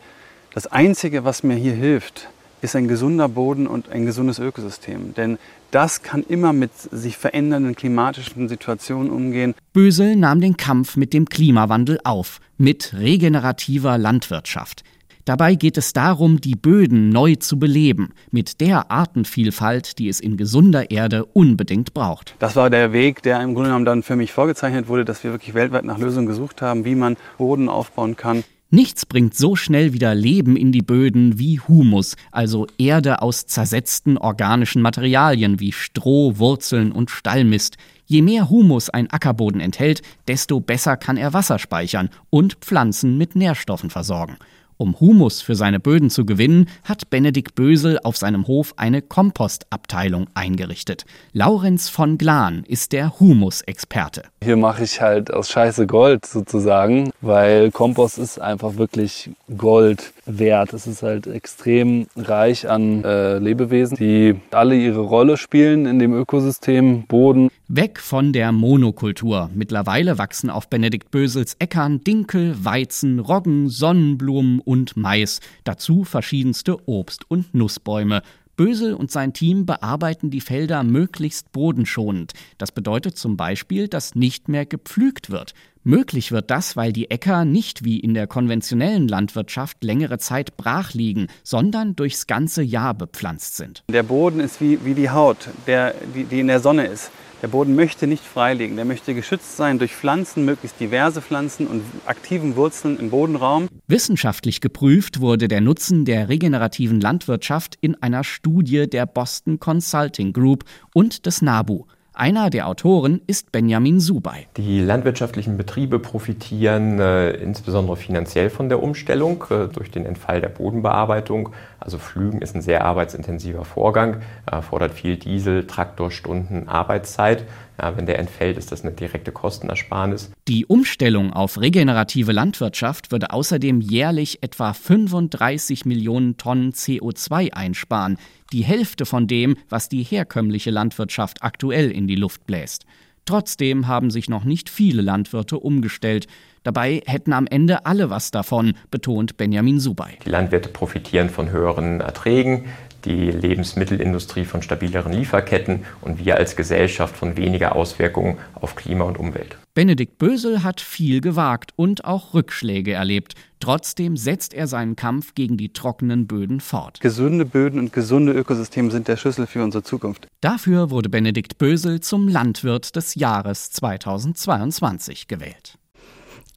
[0.53, 2.29] das Einzige, was mir hier hilft,
[2.63, 5.13] ist ein gesunder Boden und ein gesundes Ökosystem.
[5.15, 5.37] Denn
[5.71, 9.53] das kann immer mit sich verändernden klimatischen Situationen umgehen.
[9.73, 14.83] Bösel nahm den Kampf mit dem Klimawandel auf, mit regenerativer Landwirtschaft.
[15.25, 20.35] Dabei geht es darum, die Böden neu zu beleben, mit der Artenvielfalt, die es in
[20.35, 22.35] gesunder Erde unbedingt braucht.
[22.39, 25.31] Das war der Weg, der im Grunde genommen dann für mich vorgezeichnet wurde, dass wir
[25.31, 28.43] wirklich weltweit nach Lösungen gesucht haben, wie man Boden aufbauen kann.
[28.73, 34.17] Nichts bringt so schnell wieder Leben in die Böden wie Humus, also Erde aus zersetzten
[34.17, 37.77] organischen Materialien wie Stroh, Wurzeln und Stallmist.
[38.07, 43.35] Je mehr Humus ein Ackerboden enthält, desto besser kann er Wasser speichern und Pflanzen mit
[43.35, 44.37] Nährstoffen versorgen.
[44.83, 50.27] Um Humus für seine Böden zu gewinnen, hat Benedikt Bösel auf seinem Hof eine Kompostabteilung
[50.33, 51.05] eingerichtet.
[51.31, 54.23] Laurenz von Glan ist der Humusexperte.
[54.43, 60.73] Hier mache ich halt aus Scheiße Gold sozusagen, weil Kompost ist einfach wirklich Gold wert.
[60.73, 66.13] Es ist halt extrem reich an äh, Lebewesen, die alle ihre Rolle spielen in dem
[66.13, 67.49] Ökosystem, Boden.
[67.67, 69.49] Weg von der Monokultur.
[69.53, 75.39] Mittlerweile wachsen auf Benedikt Bösels Äckern Dinkel, Weizen, Roggen, Sonnenblumen und Mais.
[75.63, 78.21] Dazu verschiedenste Obst- und Nussbäume.
[78.55, 82.33] Bösel und sein Team bearbeiten die Felder möglichst bodenschonend.
[82.59, 85.55] Das bedeutet zum Beispiel, dass nicht mehr gepflügt wird.
[85.85, 90.93] Möglich wird das, weil die Äcker nicht wie in der konventionellen Landwirtschaft längere Zeit brach
[90.93, 93.83] liegen, sondern durchs ganze Jahr bepflanzt sind.
[93.89, 97.11] Der Boden ist wie, wie die Haut, der, die, die in der Sonne ist.
[97.41, 101.83] Der Boden möchte nicht freiliegen, der möchte geschützt sein durch Pflanzen, möglichst diverse Pflanzen und
[102.05, 103.67] aktiven Wurzeln im Bodenraum.
[103.85, 110.63] Wissenschaftlich geprüft wurde der Nutzen der regenerativen Landwirtschaft in einer Studie der Boston Consulting Group
[110.93, 111.83] und des NABU.
[112.15, 114.45] Einer der Autoren ist Benjamin Subay.
[114.57, 120.49] Die landwirtschaftlichen Betriebe profitieren äh, insbesondere finanziell von der Umstellung äh, durch den Entfall der
[120.49, 121.49] Bodenbearbeitung.
[121.83, 127.45] Also Pflügen ist ein sehr arbeitsintensiver Vorgang, äh, fordert viel Diesel, Traktorstunden, Arbeitszeit.
[127.81, 130.31] Ja, wenn der entfällt, ist das eine direkte Kostenersparnis.
[130.47, 138.17] Die Umstellung auf regenerative Landwirtschaft würde außerdem jährlich etwa 35 Millionen Tonnen CO2 einsparen,
[138.53, 142.85] die Hälfte von dem, was die herkömmliche Landwirtschaft aktuell in die Luft bläst.
[143.25, 146.27] Trotzdem haben sich noch nicht viele Landwirte umgestellt.
[146.63, 150.17] Dabei hätten am Ende alle was davon, betont Benjamin Subay.
[150.25, 152.65] Die Landwirte profitieren von höheren Erträgen,
[153.05, 159.17] die Lebensmittelindustrie von stabileren Lieferketten und wir als Gesellschaft von weniger Auswirkungen auf Klima und
[159.17, 159.57] Umwelt.
[159.73, 163.33] Benedikt Bösel hat viel gewagt und auch Rückschläge erlebt.
[163.59, 166.99] Trotzdem setzt er seinen Kampf gegen die trockenen Böden fort.
[167.01, 170.27] Gesunde Böden und gesunde Ökosysteme sind der Schlüssel für unsere Zukunft.
[170.41, 175.77] Dafür wurde Benedikt Bösel zum Landwirt des Jahres 2022 gewählt.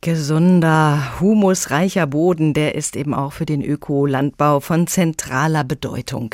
[0.07, 6.33] Gesunder, humusreicher Boden, der ist eben auch für den Ökolandbau von zentraler Bedeutung.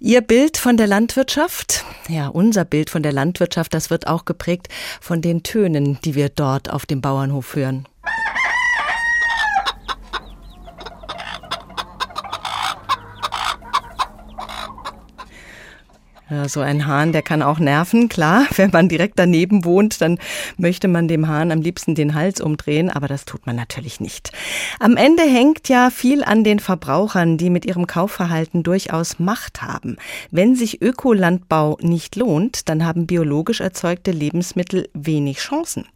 [0.00, 4.68] Ihr Bild von der Landwirtschaft, ja, unser Bild von der Landwirtschaft, das wird auch geprägt
[5.02, 7.84] von den Tönen, die wir dort auf dem Bauernhof hören.
[16.30, 18.46] Ja, so ein Hahn, der kann auch nerven, klar.
[18.56, 20.18] Wenn man direkt daneben wohnt, dann
[20.58, 24.30] möchte man dem Hahn am liebsten den Hals umdrehen, aber das tut man natürlich nicht.
[24.78, 29.96] Am Ende hängt ja viel an den Verbrauchern, die mit ihrem Kaufverhalten durchaus Macht haben.
[30.30, 35.86] Wenn sich Ökolandbau nicht lohnt, dann haben biologisch erzeugte Lebensmittel wenig Chancen.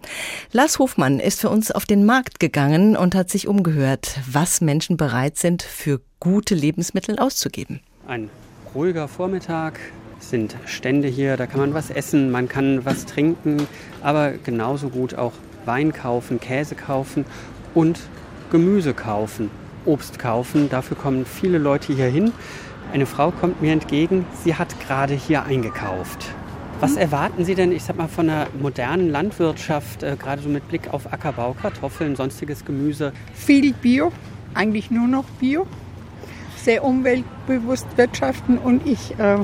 [0.50, 4.96] Lars Hofmann ist für uns auf den Markt gegangen und hat sich umgehört, was Menschen
[4.96, 7.80] bereit sind, für gute Lebensmittel auszugeben.
[8.06, 8.30] Ein
[8.74, 9.78] ruhiger Vormittag,
[10.22, 13.66] sind Stände hier, da kann man was essen, man kann was trinken,
[14.02, 15.32] aber genauso gut auch
[15.64, 17.24] Wein kaufen, Käse kaufen
[17.74, 18.00] und
[18.50, 19.50] Gemüse kaufen,
[19.84, 20.68] Obst kaufen.
[20.68, 22.32] Dafür kommen viele Leute hier hin.
[22.92, 26.28] Eine Frau kommt mir entgegen, sie hat gerade hier eingekauft.
[26.80, 30.66] Was erwarten Sie denn, ich sag mal, von einer modernen Landwirtschaft, äh, gerade so mit
[30.66, 33.12] Blick auf Ackerbau, Kartoffeln, sonstiges Gemüse?
[33.34, 34.10] Viel Bio,
[34.54, 35.66] eigentlich nur noch Bio.
[36.56, 39.38] Sehr umweltbewusst wirtschaften und ich äh,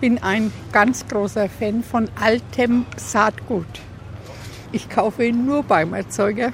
[0.00, 3.66] bin ein ganz großer Fan von altem Saatgut.
[4.72, 6.52] Ich kaufe ihn nur beim Erzeuger.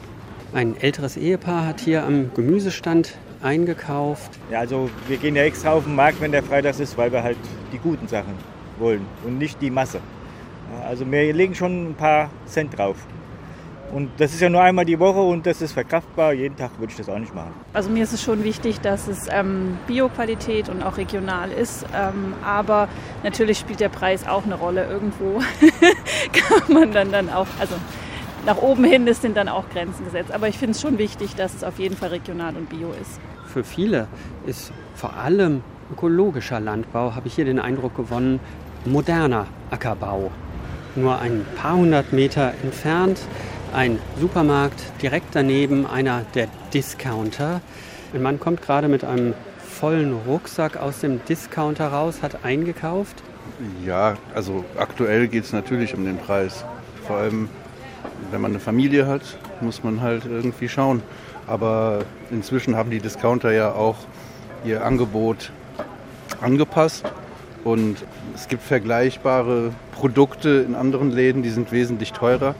[0.53, 4.31] Ein älteres Ehepaar hat hier am Gemüsestand eingekauft.
[4.51, 7.23] Ja, also wir gehen ja extra auf den Markt, wenn der Freitag ist, weil wir
[7.23, 7.37] halt
[7.73, 8.33] die guten Sachen
[8.79, 10.01] wollen und nicht die Masse.
[10.85, 12.97] Also wir legen schon ein paar Cent drauf.
[13.93, 16.33] Und das ist ja nur einmal die Woche und das ist verkraftbar.
[16.33, 17.53] Jeden Tag würde ich das auch nicht machen.
[17.73, 21.87] Also mir ist es schon wichtig, dass es ähm, Bio-Qualität und auch regional ist.
[21.95, 22.89] Ähm, aber
[23.23, 24.87] natürlich spielt der Preis auch eine Rolle.
[24.87, 25.39] Irgendwo
[26.33, 27.75] kann man dann, dann auch, also
[28.45, 30.33] nach oben hin sind dann auch Grenzen gesetzt.
[30.33, 33.21] Aber ich finde es schon wichtig, dass es auf jeden Fall regional und bio ist.
[33.47, 34.09] Für viele
[34.47, 38.41] ist vor allem ökologischer Landbau, habe ich hier den Eindruck gewonnen,
[38.85, 40.31] moderner Ackerbau.
[40.97, 43.21] Nur ein paar hundert Meter entfernt
[43.73, 47.61] ein Supermarkt, direkt daneben einer der Discounter.
[48.15, 53.23] Ein Mann kommt gerade mit einem vollen Rucksack aus dem Discounter raus, hat eingekauft.
[53.85, 56.65] Ja, also aktuell geht es natürlich um den Preis.
[57.07, 57.49] Vor allem,
[58.31, 59.23] wenn man eine Familie hat,
[59.61, 61.03] muss man halt irgendwie schauen.
[61.47, 62.01] Aber
[62.31, 63.97] inzwischen haben die Discounter ja auch
[64.65, 65.53] ihr Angebot
[66.41, 67.05] angepasst.
[67.65, 67.97] Und
[68.35, 72.55] es gibt vergleichbare Produkte in anderen Läden, die sind wesentlich teurer.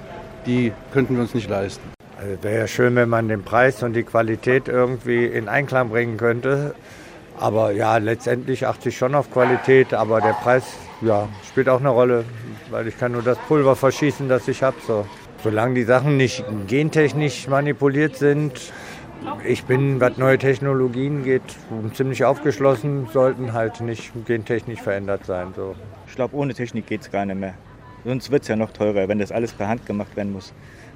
[0.47, 1.83] Die könnten wir uns nicht leisten.
[2.19, 6.17] Also wäre ja schön, wenn man den Preis und die Qualität irgendwie in Einklang bringen
[6.17, 6.75] könnte.
[7.39, 10.65] Aber ja, letztendlich achte ich schon auf Qualität, aber der Preis
[11.03, 12.25] ja, spielt auch eine Rolle,
[12.71, 14.77] weil ich kann nur das Pulver verschießen, das ich habe.
[14.87, 15.05] So.
[15.43, 18.73] Solange die Sachen nicht gentechnisch manipuliert sind,
[19.45, 21.43] ich bin, was neue Technologien geht,
[21.93, 25.53] ziemlich aufgeschlossen, sollten halt nicht gentechnisch verändert sein.
[25.55, 25.75] So.
[26.07, 27.55] Ich glaube, ohne Technik geht es gar nicht mehr.
[28.07, 30.53] Sonst wird es ja noch teurer, wenn das alles per Hand gemacht werden muss.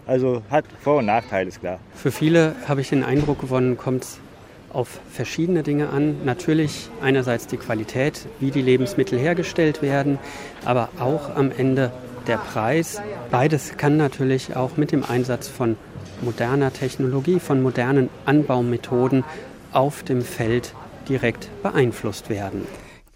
[0.06, 1.80] Also hat Vor- und Nachteile, ist klar.
[1.92, 4.20] Für viele habe ich den Eindruck gewonnen, kommt es
[4.72, 6.24] auf verschiedene Dinge an.
[6.24, 10.20] Natürlich einerseits die Qualität, wie die Lebensmittel hergestellt werden,
[10.64, 11.90] aber auch am Ende
[12.28, 13.02] der Preis.
[13.32, 15.76] Beides kann natürlich auch mit dem Einsatz von
[16.20, 19.24] moderner Technologie, von modernen Anbaumethoden
[19.72, 20.74] auf dem Feld
[21.08, 22.68] direkt beeinflusst werden.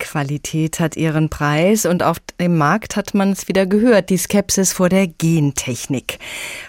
[0.05, 4.75] Qualität hat ihren Preis und auf dem Markt hat man es wieder gehört, die Skepsis
[4.75, 6.19] vor der Gentechnik.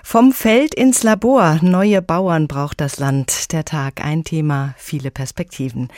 [0.03, 3.51] Vom Feld ins Labor, neue Bauern braucht das Land.
[3.51, 5.89] Der Tag ein Thema, viele Perspektiven.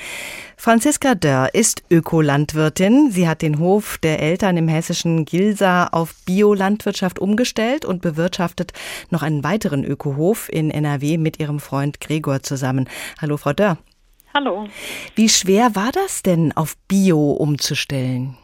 [0.57, 3.11] Franziska Dörr ist Ökolandwirtin.
[3.11, 8.73] Sie hat den Hof der Eltern im hessischen Gilsa auf Biolandwirtschaft umgestellt und bewirtschaftet
[9.11, 12.89] noch einen weiteren Ökohof in NRW mit ihrem Freund Gregor zusammen.
[13.21, 13.77] Hallo, Frau Dörr.
[14.37, 14.67] Hallo.
[15.15, 18.37] Wie schwer war das denn, auf Bio umzustellen?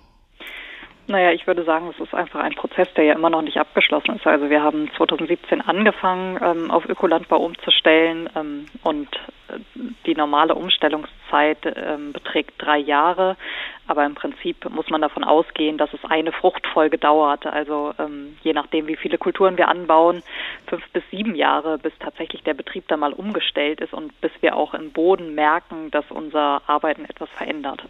[1.05, 4.15] Naja, ich würde sagen, es ist einfach ein Prozess, der ja immer noch nicht abgeschlossen
[4.15, 4.25] ist.
[4.25, 9.09] Also wir haben 2017 angefangen, ähm, auf Ökolandbau umzustellen ähm, und
[9.49, 9.59] äh,
[10.05, 13.35] die normale Umstellungszeit ähm, beträgt drei Jahre.
[13.85, 17.45] Aber im Prinzip muss man davon ausgehen, dass es eine Fruchtfolge dauert.
[17.45, 20.23] Also ähm, je nachdem, wie viele Kulturen wir anbauen,
[20.67, 24.55] fünf bis sieben Jahre, bis tatsächlich der Betrieb da mal umgestellt ist und bis wir
[24.55, 27.83] auch im Boden merken, dass unser Arbeiten etwas verändert.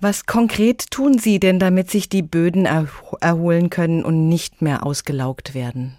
[0.00, 5.54] Was konkret tun Sie denn, damit sich die Böden erholen können und nicht mehr ausgelaugt
[5.54, 5.98] werden?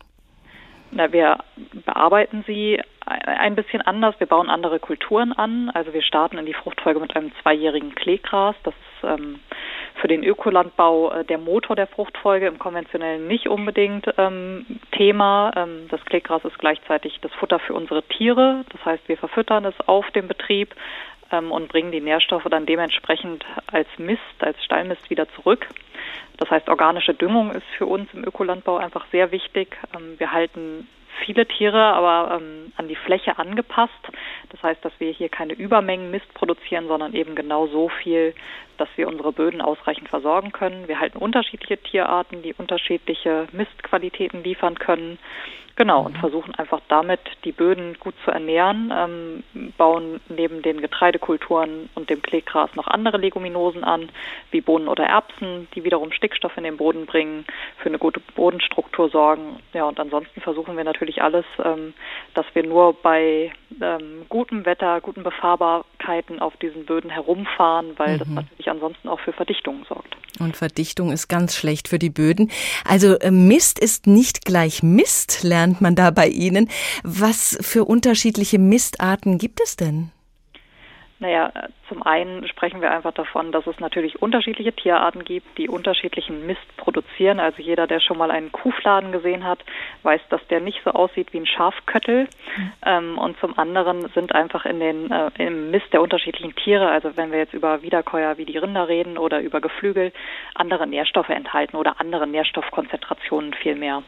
[0.92, 1.38] Na, wir
[1.86, 4.16] bearbeiten sie ein bisschen anders.
[4.20, 5.70] Wir bauen andere Kulturen an.
[5.70, 8.56] Also wir starten in die Fruchtfolge mit einem zweijährigen Kleegras.
[8.64, 9.40] Das ist ähm,
[10.02, 15.52] für den Ökolandbau äh, der Motor der Fruchtfolge, im konventionellen nicht unbedingt ähm, Thema.
[15.56, 18.66] Ähm, das Kleegras ist gleichzeitig das Futter für unsere Tiere.
[18.72, 20.76] Das heißt, wir verfüttern es auf dem Betrieb,
[21.32, 25.68] ähm, und bringen die Nährstoffe dann dementsprechend als Mist, als Stallmist wieder zurück.
[26.38, 29.78] Das heißt, organische Düngung ist für uns im Ökolandbau einfach sehr wichtig.
[29.96, 30.88] Ähm, wir halten
[31.26, 33.92] viele Tiere, aber ähm, an die Fläche angepasst.
[34.50, 38.34] Das heißt, dass wir hier keine Übermengen Mist produzieren, sondern eben genau so viel,
[38.78, 40.88] dass wir unsere Böden ausreichend versorgen können.
[40.88, 45.20] Wir halten unterschiedliche Tierarten, die unterschiedliche Mistqualitäten liefern können.
[45.76, 46.20] Genau, und mhm.
[46.20, 52.22] versuchen einfach damit die Böden gut zu ernähren, ähm, bauen neben den Getreidekulturen und dem
[52.22, 54.10] Kleegras noch andere Leguminosen an,
[54.52, 57.46] wie Bohnen oder Erbsen, die wiederum Stickstoff in den Boden bringen,
[57.78, 59.58] für eine gute Bodenstruktur sorgen.
[59.74, 61.94] Ja, und ansonsten versuchen wir natürlich alles, ähm,
[62.34, 68.20] dass wir nur bei ähm, gutem Wetter, guten Befahrbarkeiten auf diesen Böden herumfahren, weil mhm.
[68.20, 70.16] das natürlich ansonsten auch für Verdichtung sorgt.
[70.40, 72.52] Und Verdichtung ist ganz schlecht für die Böden.
[72.86, 76.70] Also äh, Mist ist nicht gleich Mist, lernt man da bei Ihnen.
[77.04, 80.12] Was für unterschiedliche Mistarten gibt es denn?
[81.20, 81.52] Naja,
[81.88, 86.66] zum einen sprechen wir einfach davon, dass es natürlich unterschiedliche Tierarten gibt, die unterschiedlichen Mist
[86.78, 87.40] produzieren.
[87.40, 89.60] Also jeder, der schon mal einen Kuhfladen gesehen hat,
[90.02, 92.28] weiß, dass der nicht so aussieht wie ein Schafköttel.
[92.84, 97.16] Ähm, und zum anderen sind einfach in den äh, im Mist der unterschiedlichen Tiere, also
[97.16, 100.12] wenn wir jetzt über Wiederkäuer wie die Rinder reden oder über Geflügel,
[100.56, 104.02] andere Nährstoffe enthalten oder andere Nährstoffkonzentrationen viel mehr.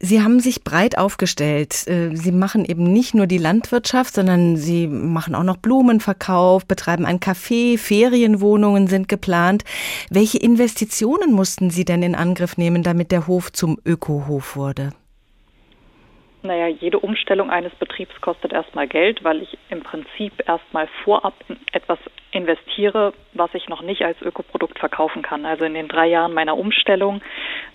[0.00, 1.86] Sie haben sich breit aufgestellt.
[1.88, 7.04] Äh, Sie machen eben nicht nur die Landwirtschaft, sondern Sie machen auch noch Blumenverkauf, betreiben
[7.04, 9.64] ein Café, Ferienwohnungen sind geplant.
[10.10, 14.92] Welche Investitionen mussten Sie denn in Angriff nehmen, damit der Hof zum Ökohof wurde?
[16.48, 21.34] Naja, jede Umstellung eines Betriebs kostet erstmal Geld, weil ich im Prinzip erstmal vorab
[21.72, 21.98] etwas
[22.32, 25.44] investiere, was ich noch nicht als Ökoprodukt verkaufen kann.
[25.44, 27.20] Also in den drei Jahren meiner Umstellung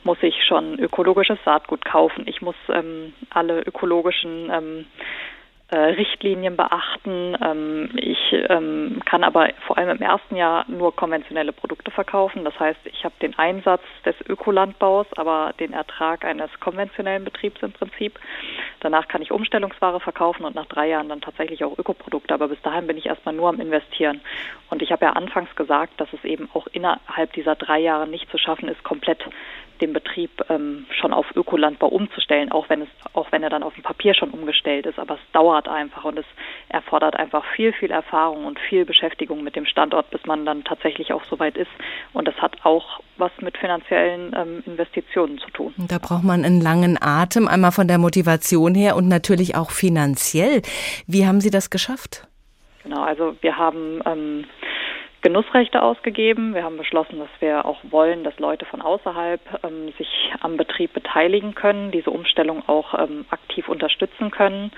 [0.04, 2.26] muss ich schon ökologisches Saatgut kaufen.
[2.28, 7.36] Ich muss ähm, alle ökologischen ähm, äh, Richtlinien beachten.
[7.41, 12.43] Ähm, ich ähm, kann aber vor allem im ersten Jahr nur konventionelle Produkte verkaufen.
[12.43, 17.72] Das heißt, ich habe den Einsatz des Ökolandbaus, aber den Ertrag eines konventionellen Betriebs im
[17.72, 18.20] Prinzip.
[18.82, 22.34] Danach kann ich Umstellungsware verkaufen und nach drei Jahren dann tatsächlich auch Ökoprodukte.
[22.34, 24.22] Aber bis dahin bin ich erstmal nur am Investieren.
[24.70, 28.30] Und ich habe ja anfangs gesagt, dass es eben auch innerhalb dieser drei Jahre nicht
[28.30, 29.24] zu schaffen ist, komplett
[29.82, 33.74] den Betrieb ähm, schon auf Ökolandbau umzustellen, auch wenn es, auch wenn er dann auf
[33.74, 35.00] dem Papier schon umgestellt ist.
[35.00, 36.26] Aber es dauert einfach und es
[36.70, 41.14] erfordert einfach viel, viel Erfahrung und viel Beschäftigung mit dem Standort, bis man dann tatsächlich
[41.14, 41.72] auch so weit ist.
[42.14, 45.74] Und das hat auch was mit finanziellen ähm, Investitionen zu tun.
[45.78, 50.62] Da braucht man einen langen Atem, einmal von der Motivation her und natürlich auch finanziell.
[51.08, 52.28] Wie haben Sie das geschafft?
[52.84, 54.46] Genau, also wir haben ähm,
[55.24, 56.54] Genussrechte ausgegeben.
[56.54, 60.94] Wir haben beschlossen, dass wir auch wollen, dass Leute von außerhalb ähm, sich am Betrieb
[60.94, 64.72] beteiligen können, diese Umstellung auch ähm, aktiv unterstützen können.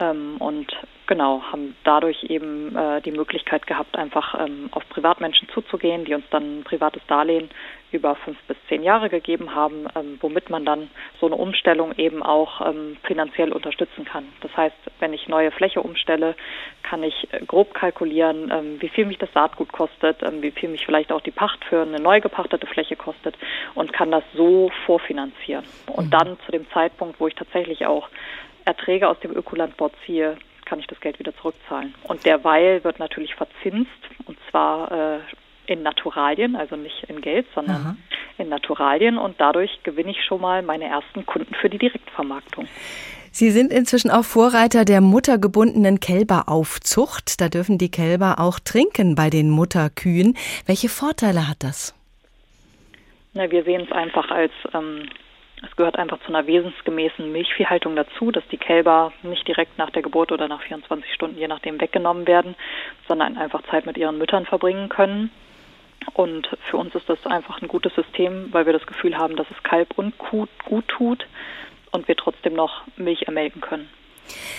[0.00, 0.72] Ähm, und
[1.06, 6.24] genau, haben dadurch eben äh, die Möglichkeit gehabt, einfach ähm, auf Privatmenschen zuzugehen, die uns
[6.30, 7.50] dann ein privates Darlehen
[7.92, 10.90] über fünf bis zehn Jahre gegeben haben, ähm, womit man dann
[11.20, 14.26] so eine Umstellung eben auch ähm, finanziell unterstützen kann.
[14.40, 16.34] Das heißt, wenn ich neue Fläche umstelle,
[16.82, 20.70] kann ich äh, grob kalkulieren, ähm, wie viel mich das Saatgut kostet, ähm, wie viel
[20.70, 23.36] mich vielleicht auch die Pacht für eine neu gepachtete Fläche kostet
[23.74, 25.64] und kann das so vorfinanzieren.
[25.86, 26.10] Und mhm.
[26.10, 28.08] dann zu dem Zeitpunkt, wo ich tatsächlich auch
[28.64, 31.94] Erträge aus dem Ökolandbau ziehe, kann ich das Geld wieder zurückzahlen.
[32.04, 33.90] Und derweil wird natürlich verzinst,
[34.26, 35.18] und zwar äh,
[35.66, 37.96] in Naturalien, also nicht in Geld, sondern Aha.
[38.38, 39.18] in Naturalien.
[39.18, 42.66] Und dadurch gewinne ich schon mal meine ersten Kunden für die Direktvermarktung.
[43.30, 47.40] Sie sind inzwischen auch Vorreiter der muttergebundenen Kälberaufzucht.
[47.40, 50.36] Da dürfen die Kälber auch trinken bei den Mutterkühen.
[50.66, 51.94] Welche Vorteile hat das?
[53.32, 55.08] Na, wir sehen es einfach als ähm,
[55.68, 60.02] es gehört einfach zu einer wesensgemäßen Milchviehhaltung dazu, dass die Kälber nicht direkt nach der
[60.02, 62.54] Geburt oder nach 24 Stunden, je nachdem, weggenommen werden,
[63.08, 65.30] sondern einfach Zeit mit ihren Müttern verbringen können.
[66.12, 69.50] Und für uns ist das einfach ein gutes System, weil wir das Gefühl haben, dass
[69.50, 71.26] es Kalb und Kuh gut tut
[71.92, 73.88] und wir trotzdem noch Milch ermelken können.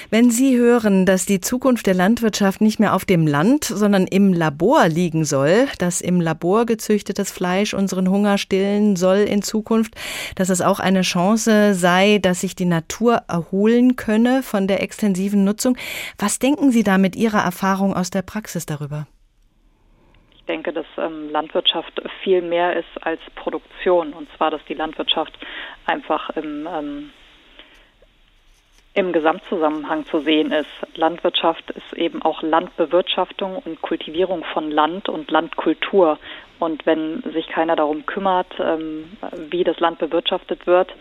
[0.09, 4.34] Wenn Sie hören, dass die Zukunft der Landwirtschaft nicht mehr auf dem Land, sondern im
[4.34, 9.95] Labor liegen soll, dass im Labor gezüchtetes Fleisch unseren Hunger stillen soll in Zukunft,
[10.36, 15.43] dass es auch eine Chance sei, dass sich die Natur erholen könne von der extensiven
[15.43, 15.78] Nutzung,
[16.18, 19.07] was denken Sie da mit Ihrer Erfahrung aus der Praxis darüber?
[20.36, 24.13] Ich denke, dass ähm, Landwirtschaft viel mehr ist als Produktion.
[24.13, 25.34] Und zwar, dass die Landwirtschaft
[25.88, 27.09] einfach im ähm,
[28.96, 30.70] im Gesamtzusammenhang zu sehen ist.
[30.96, 36.18] Landwirtschaft ist eben auch Landbewirtschaftung und Kultivierung von Land und Landkultur.
[36.60, 39.18] Und wenn sich keiner darum kümmert, ähm,
[39.50, 40.96] wie das Land bewirtschaftet wird,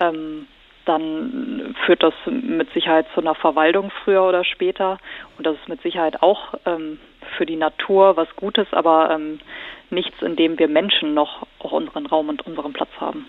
[0.00, 0.48] ähm,
[0.86, 4.98] dann führt das mit Sicherheit zu einer Verwaltung früher oder später.
[5.36, 6.98] Und das ist mit Sicherheit auch ähm,
[7.36, 9.40] für die Natur was Gutes, aber ähm,
[9.90, 13.26] nichts, in dem wir Menschen noch auch unseren Raum und unseren Platz haben.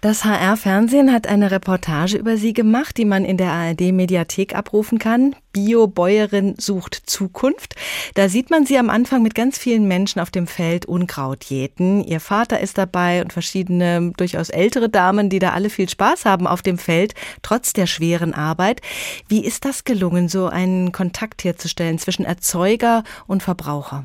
[0.00, 5.36] Das HR-Fernsehen hat eine Reportage über Sie gemacht, die man in der ARD-Mediathek abrufen kann.
[5.52, 7.74] Bio-Bäuerin sucht Zukunft.
[8.14, 12.02] Da sieht man Sie am Anfang mit ganz vielen Menschen auf dem Feld Unkraut jäten.
[12.02, 16.46] Ihr Vater ist dabei und verschiedene durchaus ältere Damen, die da alle viel Spaß haben
[16.46, 18.80] auf dem Feld, trotz der schweren Arbeit.
[19.28, 24.04] Wie ist das gelungen, so einen Kontakt herzustellen zwischen Erzeuger und Verbraucher?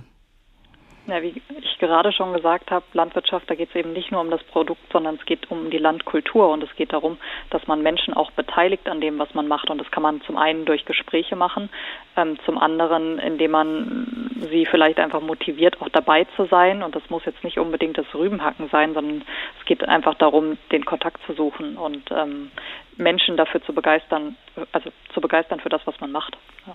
[1.07, 4.31] Ja, wie ich gerade schon gesagt habe, Landwirtschaft, da geht es eben nicht nur um
[4.31, 7.19] das Produkt, sondern es geht um die Landkultur und es geht darum,
[7.51, 9.69] dass man Menschen auch beteiligt an dem, was man macht.
[9.69, 11.69] Und das kann man zum einen durch Gespräche machen,
[12.17, 16.81] ähm, zum anderen, indem man sie vielleicht einfach motiviert, auch dabei zu sein.
[16.81, 19.23] Und das muss jetzt nicht unbedingt das Rübenhacken sein, sondern
[19.59, 22.49] es geht einfach darum, den Kontakt zu suchen und ähm,
[22.97, 24.37] Menschen dafür zu begeistern,
[24.71, 26.35] also zu begeistern für das, was man macht.
[26.65, 26.73] Ja.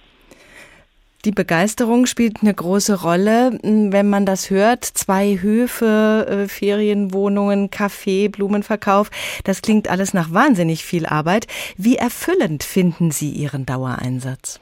[1.25, 4.85] Die Begeisterung spielt eine große Rolle, wenn man das hört.
[4.85, 9.11] Zwei Höfe, äh, Ferienwohnungen, Kaffee, Blumenverkauf.
[9.45, 11.47] Das klingt alles nach wahnsinnig viel Arbeit.
[11.77, 14.61] Wie erfüllend finden Sie Ihren Dauereinsatz?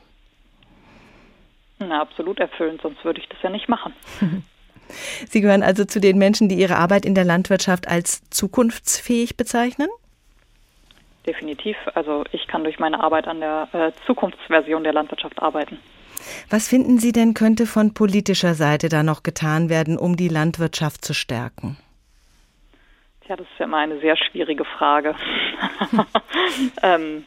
[1.79, 3.93] Na, absolut erfüllend, sonst würde ich das ja nicht machen.
[5.29, 9.89] Sie gehören also zu den Menschen, die ihre Arbeit in der Landwirtschaft als zukunftsfähig bezeichnen?
[11.29, 11.77] definitiv.
[11.95, 15.79] Also ich kann durch meine Arbeit an der äh, Zukunftsversion der Landwirtschaft arbeiten.
[16.51, 21.05] Was finden Sie denn könnte von politischer Seite da noch getan werden, um die Landwirtschaft
[21.05, 21.77] zu stärken?
[23.27, 25.15] Tja, das ist ja immer eine sehr schwierige Frage.
[26.83, 27.25] ähm,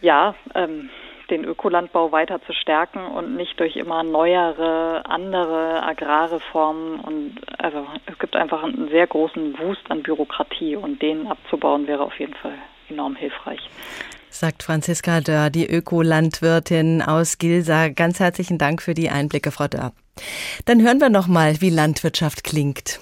[0.00, 0.90] ja, ähm,
[1.30, 7.00] den Ökolandbau weiter zu stärken und nicht durch immer neuere, andere Agrarreformen.
[7.00, 12.02] Und also es gibt einfach einen sehr großen Wust an Bürokratie und den abzubauen wäre
[12.02, 12.54] auf jeden Fall
[12.88, 13.60] enorm hilfreich.
[14.32, 17.88] Sagt Franziska Dörr, die Ökolandwirtin aus Gilsa.
[17.88, 19.92] Ganz herzlichen Dank für die Einblicke, Frau Dörr.
[20.64, 22.98] Dann hören wir noch mal, wie Landwirtschaft klingt.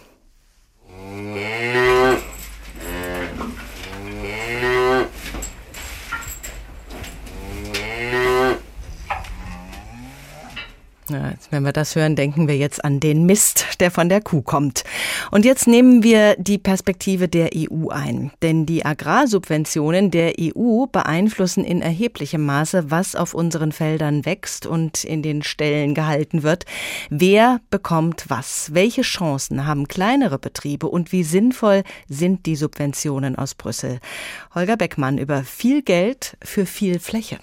[11.11, 14.43] Ja, wenn wir das hören, denken wir jetzt an den Mist, der von der Kuh
[14.43, 14.85] kommt.
[15.33, 18.31] Und jetzt nehmen wir die Perspektive der EU ein.
[18.43, 25.03] Denn die Agrarsubventionen der EU beeinflussen in erheblichem Maße, was auf unseren Feldern wächst und
[25.03, 26.65] in den Ställen gehalten wird.
[27.11, 28.73] Wer bekommt was?
[28.73, 33.99] Welche Chancen haben kleinere Betriebe und wie sinnvoll sind die Subventionen aus Brüssel?
[34.55, 37.39] Holger Beckmann über viel Geld für viel Fläche.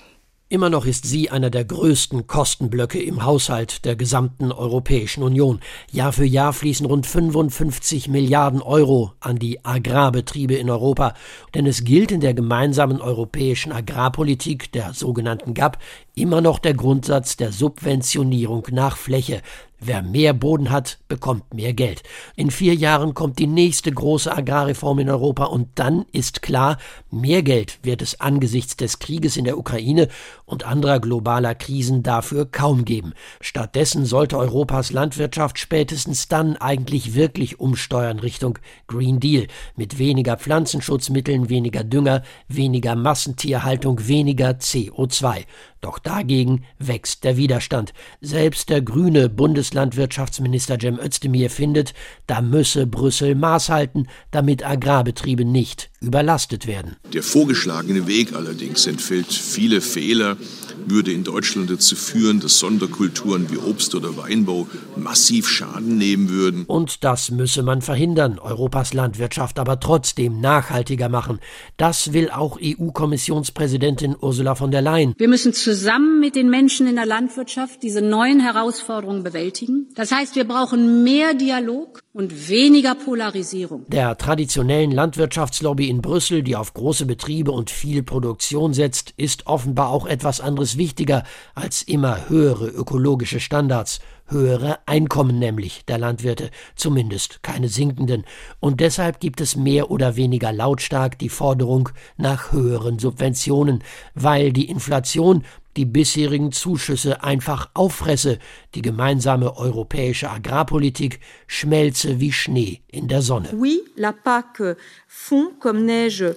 [0.50, 5.60] Immer noch ist sie einer der größten Kostenblöcke im Haushalt der gesamten Europäischen Union.
[5.92, 11.16] Jahr für Jahr fließen rund 55 Milliarden Euro an die Agrarbetriebe in Europa.
[11.54, 15.80] Denn es gilt in der gemeinsamen europäischen Agrarpolitik, der sogenannten GAP,
[16.16, 19.42] immer noch der Grundsatz der Subventionierung nach Fläche.
[19.80, 22.02] Wer mehr Boden hat, bekommt mehr Geld.
[22.36, 26.80] In vier Jahren kommt die nächste große Agrarreform in Europa und dann ist klar,
[27.12, 30.08] mehr Geld wird es angesichts des Krieges in der Ukraine
[30.48, 33.14] und anderer globaler Krisen dafür kaum geben.
[33.42, 41.50] Stattdessen sollte Europas Landwirtschaft spätestens dann eigentlich wirklich umsteuern Richtung Green Deal mit weniger Pflanzenschutzmitteln,
[41.50, 45.44] weniger Dünger, weniger Massentierhaltung, weniger CO2.
[45.82, 47.94] Doch dagegen wächst der Widerstand.
[48.22, 51.94] Selbst der grüne Bundeslandwirtschaftsminister Cem Özdemir findet,
[52.26, 56.96] da müsse Brüssel Maß halten, damit Agrarbetriebe nicht überlastet werden.
[57.14, 60.37] Der vorgeschlagene Weg allerdings entfällt viele Fehler,
[60.86, 66.66] würde in Deutschland dazu führen, dass Sonderkulturen wie Obst oder Weinbau massiv Schaden nehmen würden.
[66.66, 71.40] Und das müsse man verhindern, Europas Landwirtschaft aber trotzdem nachhaltiger machen.
[71.78, 75.14] Das will auch EU-Kommissionspräsidentin Ursula von der Leyen.
[75.18, 79.88] Wir müssen zusammen mit den Menschen in der Landwirtschaft diese neuen Herausforderungen bewältigen.
[79.96, 83.86] Das heißt, wir brauchen mehr Dialog und weniger Polarisierung.
[83.90, 89.90] Der traditionellen Landwirtschaftslobby in Brüssel, die auf große Betriebe und viel Produktion setzt, ist offenbar
[89.90, 91.24] auch etwas anderes wichtiger
[91.56, 94.00] als immer höhere ökologische Standards
[94.30, 98.26] höhere Einkommen nämlich der Landwirte, zumindest keine sinkenden.
[98.60, 104.70] Und deshalb gibt es mehr oder weniger lautstark die Forderung nach höheren Subventionen, weil die
[104.70, 105.44] Inflation
[105.78, 108.40] die bisherigen Zuschüsse einfach auffresse,
[108.74, 113.50] die gemeinsame europäische Agrarpolitik schmelze wie Schnee in der Sonne.
[113.54, 114.76] Oui, la PAC
[115.08, 116.36] fond comme neige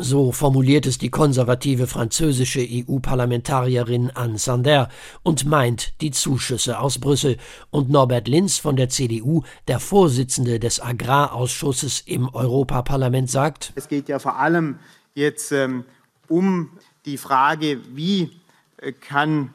[0.00, 4.88] so formuliert es die konservative französische EU-Parlamentarierin Anne Sander
[5.22, 7.36] und meint die Zuschüsse aus Brüssel.
[7.70, 14.08] Und Norbert Linz von der CDU, der Vorsitzende des Agrarausschusses im Europaparlament, sagt: Es geht
[14.08, 14.78] ja vor allem
[15.14, 15.84] jetzt ähm,
[16.28, 16.70] um
[17.04, 18.30] die Frage, wie
[18.78, 19.54] äh, kann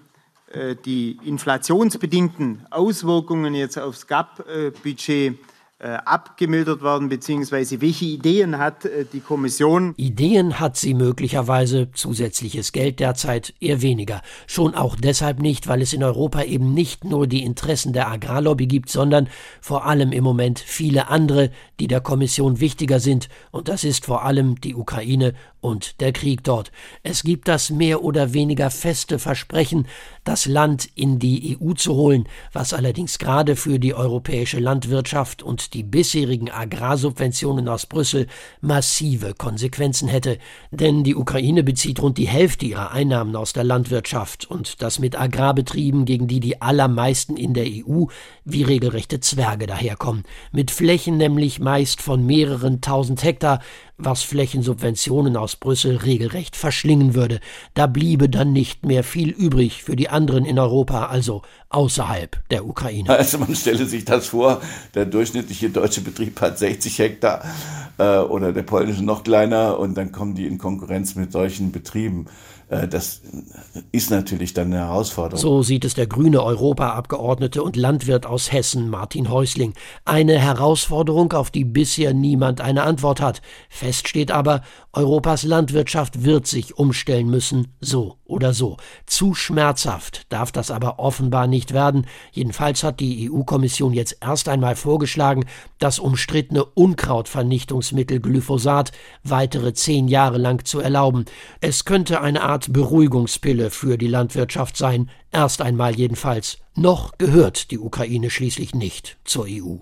[0.52, 5.36] äh, die inflationsbedingten Auswirkungen jetzt aufs GAP-Budget äh,
[5.84, 9.94] abgemildert worden, beziehungsweise welche Ideen hat äh, die Kommission?
[9.98, 14.22] Ideen hat sie möglicherweise, zusätzliches Geld derzeit eher weniger.
[14.48, 18.68] Schon auch deshalb nicht, weil es in Europa eben nicht nur die Interessen der Agrarlobby
[18.68, 19.28] gibt, sondern
[19.60, 21.52] vor allem im Moment viele andere,
[21.82, 25.34] die der Kommission wichtiger sind, und das ist vor allem die Ukraine
[25.66, 26.72] und der Krieg dort.
[27.02, 29.88] Es gibt das mehr oder weniger feste Versprechen,
[30.24, 35.74] das Land in die EU zu holen, was allerdings gerade für die europäische Landwirtschaft und
[35.74, 38.28] die bisherigen Agrarsubventionen aus Brüssel
[38.62, 40.38] massive Konsequenzen hätte.
[40.70, 45.20] Denn die Ukraine bezieht rund die Hälfte ihrer Einnahmen aus der Landwirtschaft und das mit
[45.20, 48.06] Agrarbetrieben, gegen die die allermeisten in der EU
[48.44, 50.24] wie regelrechte Zwerge daherkommen.
[50.52, 53.62] Mit Flächen nämlich meist von mehreren tausend Hektar,
[53.98, 57.40] was Flächensubventionen aus Brüssel regelrecht verschlingen würde.
[57.74, 62.66] Da bliebe dann nicht mehr viel übrig für die anderen in Europa, also außerhalb der
[62.66, 63.10] Ukraine.
[63.10, 64.62] Also man stelle sich das vor,
[64.94, 67.44] der durchschnittliche deutsche Betrieb hat 60 Hektar
[67.98, 72.28] äh, oder der polnische noch kleiner und dann kommen die in Konkurrenz mit solchen Betrieben.
[72.70, 73.22] Äh, das
[73.92, 75.40] ist natürlich dann eine Herausforderung.
[75.40, 79.74] So sieht es der grüne Europaabgeordnete und Landwirt aus Hessen Martin Häusling.
[80.04, 83.42] Eine Herausforderung, auf die bisher niemand eine Antwort hat.
[83.70, 84.62] Fest steht aber,
[84.94, 88.78] Europas Landwirtschaft wird sich umstellen müssen, so oder so.
[89.06, 92.08] Zu schmerzhaft darf das aber offenbar nicht werden.
[92.32, 95.46] Jedenfalls hat die EU-Kommission jetzt erst einmal vorgeschlagen,
[95.80, 98.94] das umstrittene Unkrautvernichtungsmittel Glyphosat
[99.24, 101.26] weitere zehn Jahre lang zu erlauben.
[101.62, 106.58] Es könnte eine Art Beruhigungspille für die Landwirtschaft sein, erst einmal jedenfalls.
[106.76, 109.78] Noch gehört die Ukraine schließlich nicht zur EU.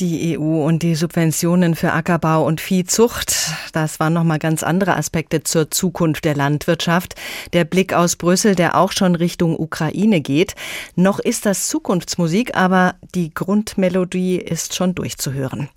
[0.00, 3.32] Die EU und die Subventionen für Ackerbau und Viehzucht,
[3.72, 7.14] das waren nochmal ganz andere Aspekte zur Zukunft der Landwirtschaft.
[7.52, 10.56] Der Blick aus Brüssel, der auch schon Richtung Ukraine geht.
[10.96, 15.68] Noch ist das Zukunftsmusik, aber die Grundmelodie ist schon durchzuhören.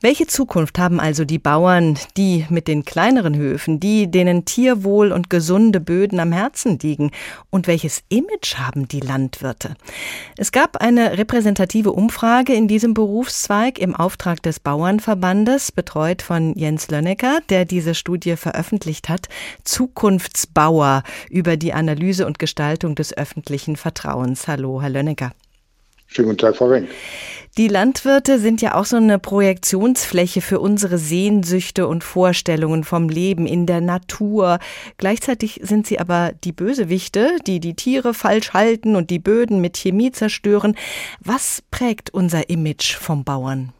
[0.00, 5.30] Welche Zukunft haben also die Bauern, die mit den kleineren Höfen, die denen Tierwohl und
[5.30, 7.10] gesunde Böden am Herzen liegen?
[7.50, 9.74] Und welches Image haben die Landwirte?
[10.36, 16.54] Es gab eine repräsentative Umfrage in diesem Berufs Berufszweig im Auftrag des Bauernverbandes, betreut von
[16.54, 19.28] Jens Lönnecker, der diese Studie veröffentlicht hat,
[19.64, 24.48] Zukunftsbauer über die Analyse und Gestaltung des öffentlichen Vertrauens.
[24.48, 25.32] Hallo, Herr Lönnecker.
[26.08, 26.88] Schönen guten Tag, Frau Wenk.
[27.58, 33.46] Die Landwirte sind ja auch so eine Projektionsfläche für unsere Sehnsüchte und Vorstellungen vom Leben
[33.46, 34.58] in der Natur.
[34.96, 39.76] Gleichzeitig sind sie aber die Bösewichte, die die Tiere falsch halten und die Böden mit
[39.76, 40.76] Chemie zerstören.
[41.20, 43.72] Was prägt unser Image vom Bauern?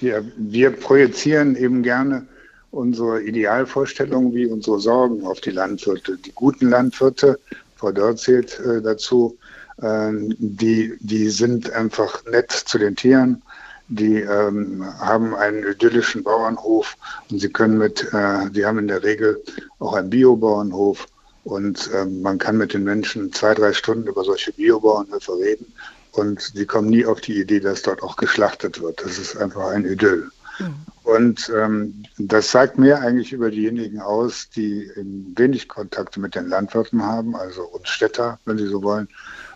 [0.00, 2.26] Ja, wir projizieren eben gerne
[2.70, 6.16] unsere Idealvorstellungen wie unsere Sorgen auf die Landwirte.
[6.16, 7.38] Die guten Landwirte,
[7.76, 9.36] Frau Dörr zählt äh, dazu,
[9.78, 13.42] die, die sind einfach nett zu den Tieren.
[13.88, 16.96] Die ähm, haben einen idyllischen Bauernhof
[17.30, 19.42] und sie können mit, äh, die haben in der Regel
[19.80, 21.06] auch einen Biobauernhof
[21.44, 25.66] und ähm, man kann mit den Menschen zwei, drei Stunden über solche Biobauernhöfe reden
[26.12, 29.04] und sie kommen nie auf die Idee, dass dort auch geschlachtet wird.
[29.04, 30.30] Das ist einfach ein Idyll.
[30.58, 30.74] Mhm.
[31.04, 37.02] Und ähm, das sagt mehr eigentlich über diejenigen aus, die wenig Kontakte mit den Landwirten
[37.02, 39.08] haben, also uns Städter, wenn Sie so wollen,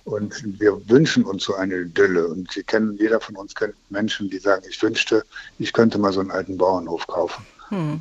[0.06, 2.28] und wir wünschen uns so eine Idylle.
[2.28, 5.24] Und Sie kennen, jeder von uns kennt Menschen, die sagen, ich wünschte,
[5.58, 7.44] ich könnte mal so einen alten Bauernhof kaufen.
[7.70, 7.98] Hm.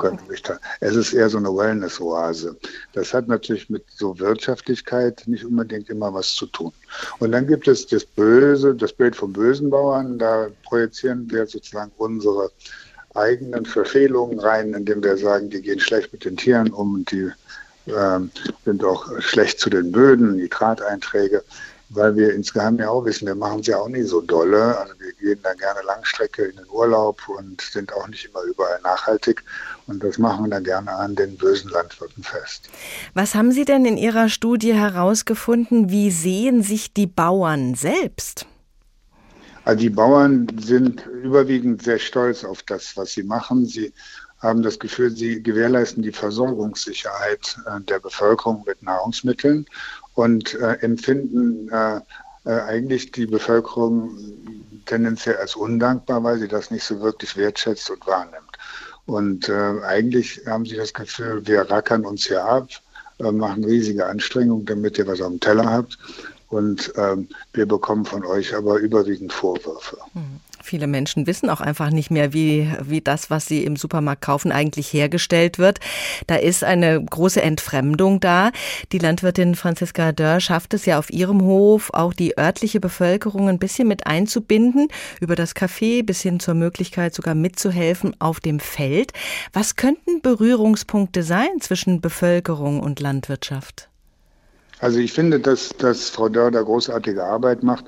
[0.79, 2.55] Es ist eher so eine Wellness-Oase.
[2.93, 6.71] Das hat natürlich mit so Wirtschaftlichkeit nicht unbedingt immer was zu tun.
[7.17, 10.19] Und dann gibt es das Böse, das Bild vom bösen Bauern.
[10.19, 12.51] Da projizieren wir sozusagen unsere
[13.15, 17.31] eigenen Verfehlungen rein, indem wir sagen, die gehen schlecht mit den Tieren um und die
[17.87, 18.19] äh,
[18.63, 21.43] sind auch schlecht zu den Böden, Nitrateinträge
[21.89, 24.77] weil wir insgeheim ja auch wissen, wir machen es ja auch nicht so dolle.
[24.77, 28.79] Also wir gehen da gerne Langstrecke in den Urlaub und sind auch nicht immer überall
[28.83, 29.43] nachhaltig.
[29.87, 32.69] Und das machen wir dann gerne an den bösen Landwirten fest.
[33.13, 35.89] Was haben Sie denn in Ihrer Studie herausgefunden?
[35.89, 38.47] Wie sehen sich die Bauern selbst?
[39.65, 43.65] Also die Bauern sind überwiegend sehr stolz auf das, was sie machen.
[43.65, 43.93] Sie
[44.39, 49.65] haben das Gefühl, sie gewährleisten die Versorgungssicherheit äh, der Bevölkerung mit Nahrungsmitteln
[50.15, 51.99] und äh, empfinden äh,
[52.45, 54.17] äh, eigentlich die Bevölkerung
[54.85, 58.57] tendenziell als undankbar, weil sie das nicht so wirklich wertschätzt und wahrnimmt.
[59.05, 62.69] Und äh, eigentlich haben sie das Gefühl, wir rackern uns hier ab,
[63.19, 65.97] äh, machen riesige Anstrengungen, damit ihr was auf dem Teller habt.
[66.49, 69.97] Und ähm, wir bekommen von euch aber überwiegend Vorwürfe.
[70.13, 70.39] Mhm.
[70.65, 74.51] Viele Menschen wissen auch einfach nicht mehr, wie, wie das, was sie im Supermarkt kaufen,
[74.51, 75.79] eigentlich hergestellt wird.
[76.25, 78.51] Da ist eine große Entfremdung da.
[78.91, 83.59] Die Landwirtin Franziska Dörr schafft es ja auf ihrem Hof, auch die örtliche Bevölkerung ein
[83.59, 84.87] bisschen mit einzubinden,
[85.21, 89.13] über das Café bis hin zur Möglichkeit sogar mitzuhelfen auf dem Feld.
[89.53, 93.87] Was könnten Berührungspunkte sein zwischen Bevölkerung und Landwirtschaft?
[94.79, 97.85] Also ich finde, dass, dass Frau Dörr da großartige Arbeit macht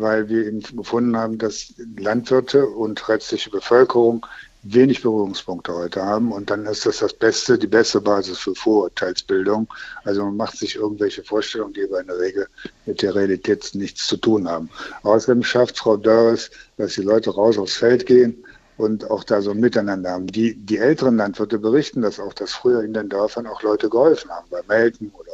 [0.00, 4.24] weil wir eben gefunden haben, dass Landwirte und restliche Bevölkerung
[4.62, 6.32] wenig Berührungspunkte heute haben.
[6.32, 9.68] Und dann ist das das Beste, die beste Basis für Vorurteilsbildung.
[10.04, 12.48] Also man macht sich irgendwelche Vorstellungen, die aber in der Regel
[12.84, 14.68] mit der Realität nichts zu tun haben.
[15.02, 18.44] Außerdem schafft Frau Dörres, dass die Leute raus aufs Feld gehen
[18.76, 20.26] und auch da so ein Miteinander haben.
[20.26, 24.30] Die, die älteren Landwirte berichten das auch, dass früher in den Dörfern auch Leute geholfen
[24.30, 25.32] haben, beim Melken oder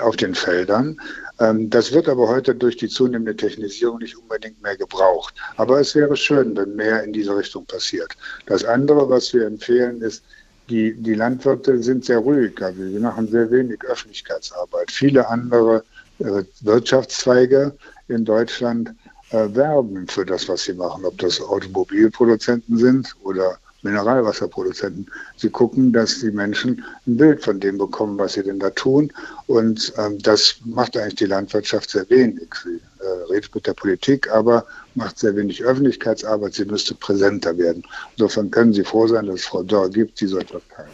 [0.00, 0.98] auf den Feldern.
[1.40, 5.34] Ähm, das wird aber heute durch die zunehmende Technisierung nicht unbedingt mehr gebraucht.
[5.56, 8.16] Aber es wäre schön, wenn mehr in diese Richtung passiert.
[8.46, 10.22] Das andere, was wir empfehlen, ist,
[10.70, 12.60] die, die Landwirte sind sehr ruhig.
[12.62, 14.90] Also sie machen sehr wenig Öffentlichkeitsarbeit.
[14.90, 15.84] Viele andere
[16.20, 17.76] äh, Wirtschaftszweige
[18.08, 18.94] in Deutschland
[19.30, 21.04] äh, werben für das, was sie machen.
[21.04, 25.06] Ob das Automobilproduzenten sind oder Mineralwasserproduzenten.
[25.36, 29.12] Sie gucken, dass die Menschen ein Bild von dem bekommen, was sie denn da tun.
[29.46, 32.48] Und ähm, das macht eigentlich die Landwirtschaft sehr wenig.
[32.64, 34.64] Sie äh, redet mit der Politik, aber
[34.94, 36.54] macht sehr wenig Öffentlichkeitsarbeit.
[36.54, 37.82] Sie müsste präsenter werden.
[38.16, 40.86] Insofern können Sie froh sein, dass es Frau Dörr gibt, die so etwas kann.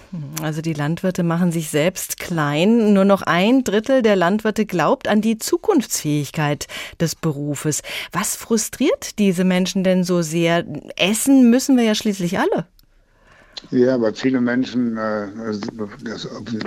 [0.42, 2.92] Also die Landwirte machen sich selbst klein.
[2.94, 6.66] Nur noch ein Drittel der Landwirte glaubt an die Zukunftsfähigkeit
[6.98, 7.82] des Berufes.
[8.10, 10.64] Was frustriert diese Menschen denn so sehr?
[10.96, 12.66] Essen müssen wir ja schließlich alle.
[13.70, 15.28] Ja, aber viele Menschen, äh,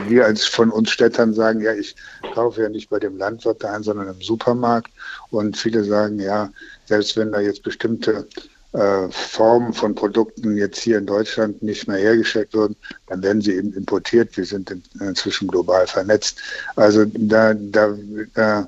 [0.08, 1.96] wir als von uns Städtern sagen, ja, ich
[2.34, 4.92] kaufe ja nicht bei dem Landwirt ein, sondern im Supermarkt.
[5.32, 6.52] Und viele sagen, ja,
[6.86, 8.28] selbst wenn da jetzt bestimmte
[8.74, 12.76] äh, Formen von Produkten jetzt hier in Deutschland nicht mehr hergestellt würden,
[13.08, 14.36] dann werden sie eben importiert.
[14.38, 16.40] Wir sind inzwischen global vernetzt.
[16.76, 17.96] Also da, da,
[18.34, 18.68] da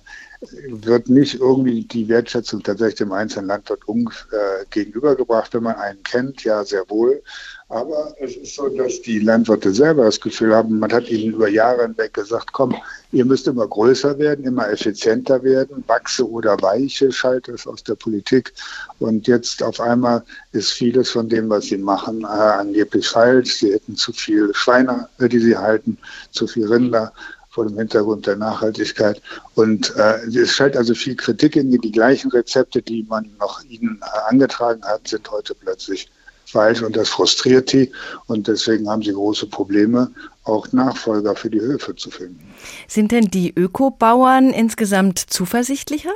[0.52, 6.04] wird nicht irgendwie die Wertschätzung tatsächlich dem einzelnen Landwirt um, äh, gegenübergebracht, wenn man einen
[6.04, 7.22] kennt, ja sehr wohl.
[7.68, 11.50] Aber es ist so, dass die Landwirte selber das Gefühl haben, man hat ihnen über
[11.50, 12.76] Jahre hinweg gesagt, komm,
[13.12, 17.96] ihr müsst immer größer werden, immer effizienter werden, wachse oder weiche, schalte es aus der
[17.96, 18.54] Politik.
[19.00, 23.56] Und jetzt auf einmal ist vieles von dem, was sie machen, äh, angeblich falsch.
[23.56, 25.98] Sie hätten zu viel Schweine, die sie halten,
[26.32, 27.12] zu viel Rinder
[27.56, 29.22] vor dem Hintergrund der Nachhaltigkeit.
[29.56, 34.00] Und äh, es scheint also viel Kritik in die gleichen Rezepte, die man noch ihnen
[34.02, 36.10] äh, angetragen hat, sind heute plötzlich
[36.46, 37.92] falsch und das frustriert die
[38.28, 40.12] und deswegen haben sie große Probleme,
[40.44, 42.40] auch Nachfolger für die Höfe zu finden.
[42.88, 46.14] Sind denn die Ökobauern insgesamt zuversichtlicher?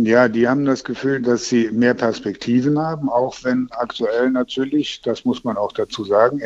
[0.00, 5.24] Ja, die haben das Gefühl, dass sie mehr Perspektiven haben, auch wenn aktuell natürlich, das
[5.24, 6.40] muss man auch dazu sagen,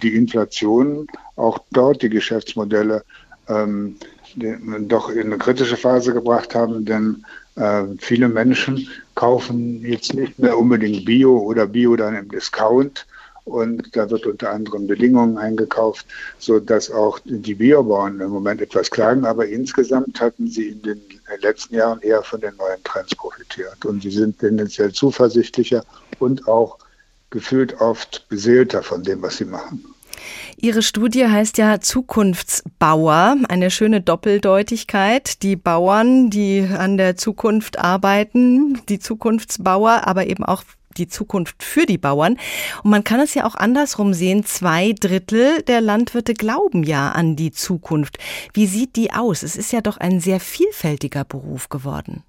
[0.00, 3.04] die Inflation auch dort die Geschäftsmodelle
[3.48, 3.96] ähm,
[4.36, 7.24] doch in eine kritische Phase gebracht haben, denn
[7.56, 13.06] äh, viele Menschen kaufen jetzt nicht mehr unbedingt Bio oder Bio dann im Discount.
[13.44, 16.06] Und da wird unter anderen Bedingungen eingekauft,
[16.38, 19.26] so dass auch die Biobauern im Moment etwas klagen.
[19.26, 21.02] Aber insgesamt hatten sie in den
[21.40, 23.84] letzten Jahren eher von den neuen Trends profitiert.
[23.84, 25.84] Und sie sind tendenziell zuversichtlicher
[26.18, 26.78] und auch
[27.28, 29.93] gefühlt oft beseelter von dem, was sie machen.
[30.56, 35.42] Ihre Studie heißt ja Zukunftsbauer, eine schöne Doppeldeutigkeit.
[35.42, 40.62] Die Bauern, die an der Zukunft arbeiten, die Zukunftsbauer, aber eben auch
[40.96, 42.38] die Zukunft für die Bauern.
[42.82, 44.44] Und man kann es ja auch andersrum sehen.
[44.44, 48.18] Zwei Drittel der Landwirte glauben ja an die Zukunft.
[48.52, 49.42] Wie sieht die aus?
[49.42, 52.22] Es ist ja doch ein sehr vielfältiger Beruf geworden.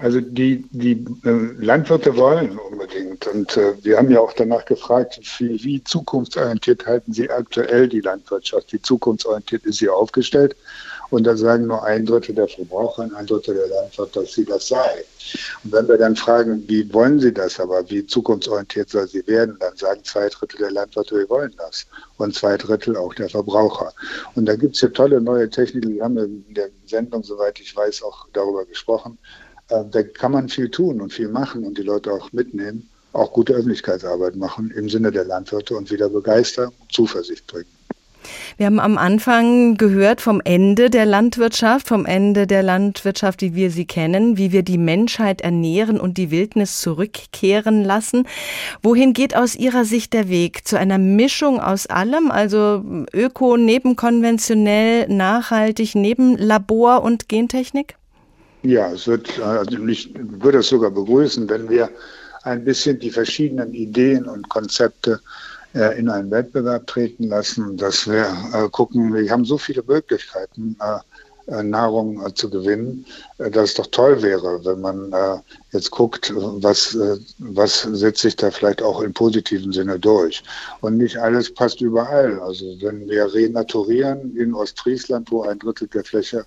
[0.00, 3.26] Also die, die äh, Landwirte wollen unbedingt.
[3.26, 8.00] Und äh, wir haben ja auch danach gefragt, wie, wie, zukunftsorientiert halten Sie aktuell die
[8.00, 8.72] Landwirtschaft?
[8.72, 10.54] Wie zukunftsorientiert ist sie aufgestellt?
[11.10, 14.44] Und da sagen nur ein Drittel der Verbraucher und ein Drittel der Landwirte, dass sie
[14.44, 15.04] das sei.
[15.62, 19.56] Und wenn wir dann fragen, wie wollen Sie das aber, wie zukunftsorientiert soll sie werden,
[19.60, 21.86] dann sagen zwei Drittel der Landwirte, wir wollen das.
[22.18, 23.92] Und zwei Drittel auch der Verbraucher.
[24.34, 27.60] Und da gibt es ja tolle neue Techniken, die haben wir in der Sendung, soweit
[27.60, 29.16] ich weiß, auch darüber gesprochen
[29.68, 33.32] äh, da kann man viel tun und viel machen und die Leute auch mitnehmen, auch
[33.32, 37.66] gute Öffentlichkeitsarbeit machen im Sinne der Landwirte und wieder begeistern und Zuversicht bringen.
[38.56, 43.70] Wir haben am Anfang gehört vom Ende der Landwirtschaft, vom Ende der Landwirtschaft, wie wir
[43.70, 48.26] sie kennen, wie wir die Menschheit ernähren und die Wildnis zurückkehren lassen.
[48.82, 50.66] Wohin geht aus Ihrer Sicht der Weg?
[50.66, 57.96] Zu einer Mischung aus allem, also Öko neben konventionell, nachhaltig neben Labor und Gentechnik?
[58.66, 61.88] Ja, es wird, also ich würde es sogar begrüßen, wenn wir
[62.42, 65.20] ein bisschen die verschiedenen Ideen und Konzepte
[65.72, 70.76] äh, in einen Wettbewerb treten lassen, dass wir äh, gucken, wir haben so viele Möglichkeiten,
[70.80, 73.06] äh, Nahrung zu gewinnen,
[73.38, 75.14] dass es doch toll wäre, wenn man
[75.70, 76.98] jetzt guckt, was,
[77.38, 80.42] was setzt sich da vielleicht auch im positiven Sinne durch.
[80.80, 82.40] Und nicht alles passt überall.
[82.40, 86.44] Also wenn wir renaturieren in Ostfriesland, wo ein Drittel der Fläche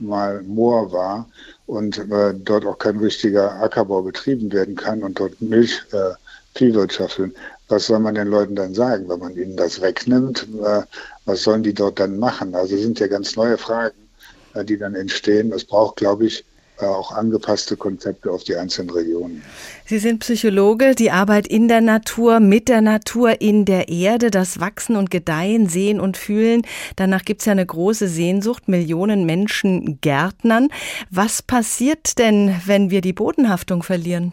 [0.00, 1.26] mal Moor war
[1.66, 6.14] und äh, dort auch kein richtiger Ackerbau betrieben werden kann und dort Milch äh,
[6.54, 7.34] Viehwirtschaften.
[7.68, 10.46] Was soll man den Leuten dann sagen, wenn man ihnen das wegnimmt?
[10.62, 10.82] Äh,
[11.24, 12.54] was sollen die dort dann machen?
[12.54, 13.96] Also sind ja ganz neue Fragen,
[14.54, 15.52] äh, die dann entstehen.
[15.52, 16.44] Es braucht, glaube ich,
[16.78, 19.42] auch angepasste Konzepte auf die einzelnen Regionen.
[19.86, 24.60] Sie sind Psychologe, die Arbeit in der Natur, mit der Natur, in der Erde, das
[24.60, 26.62] Wachsen und Gedeihen, Sehen und Fühlen.
[26.96, 30.68] Danach gibt es ja eine große Sehnsucht, Millionen Menschen Gärtnern.
[31.10, 34.32] Was passiert denn, wenn wir die Bodenhaftung verlieren?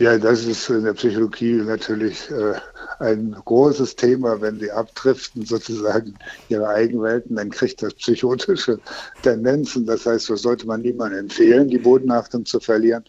[0.00, 2.54] Ja, das ist in der Psychologie natürlich äh,
[3.00, 4.40] ein großes Thema.
[4.40, 6.14] Wenn sie abdriften, sozusagen
[6.48, 8.80] ihre Eigenwelten, dann kriegt das psychotische
[9.20, 9.84] Tendenzen.
[9.84, 13.04] Das heißt, das sollte man niemandem empfehlen, die Bodenhaftung zu verlieren.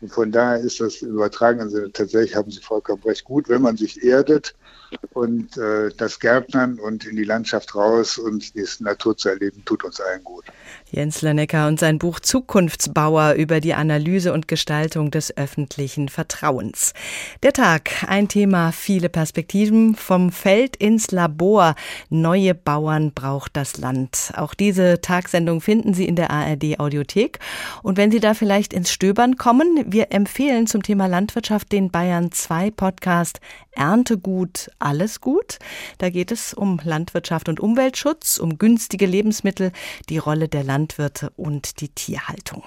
[0.00, 3.62] Und von daher ist das im übertragenen Sinne tatsächlich, haben Sie vollkommen recht, gut, wenn
[3.62, 4.56] man sich erdet
[5.12, 9.84] und äh, das Gärtnern und in die Landschaft raus und die Natur zu erleben, tut
[9.84, 10.44] uns allen gut.
[10.92, 16.92] Jens Lennecker und sein Buch Zukunftsbauer über die Analyse und Gestaltung des öffentlichen Vertrauens.
[17.42, 21.76] Der Tag, ein Thema, viele Perspektiven, vom Feld ins Labor.
[22.10, 24.32] Neue Bauern braucht das Land.
[24.36, 27.38] Auch diese Tagsendung finden Sie in der ARD Audiothek.
[27.82, 32.32] Und wenn Sie da vielleicht ins Stöbern kommen, wir empfehlen zum Thema Landwirtschaft den Bayern
[32.32, 33.40] 2 Podcast
[33.74, 35.58] Erntegut, alles gut.
[35.98, 39.72] Da geht es um Landwirtschaft und Umweltschutz, um günstige Lebensmittel,
[40.10, 42.64] die Rolle der Landwirte und die Tierhaltung.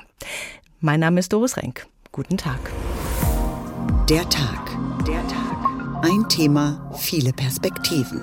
[0.80, 1.86] Mein Name ist Doris Renk.
[2.14, 2.60] Guten Tag.
[4.10, 4.72] Der Tag.
[5.06, 6.02] Der Tag.
[6.02, 8.22] Ein Thema, viele Perspektiven.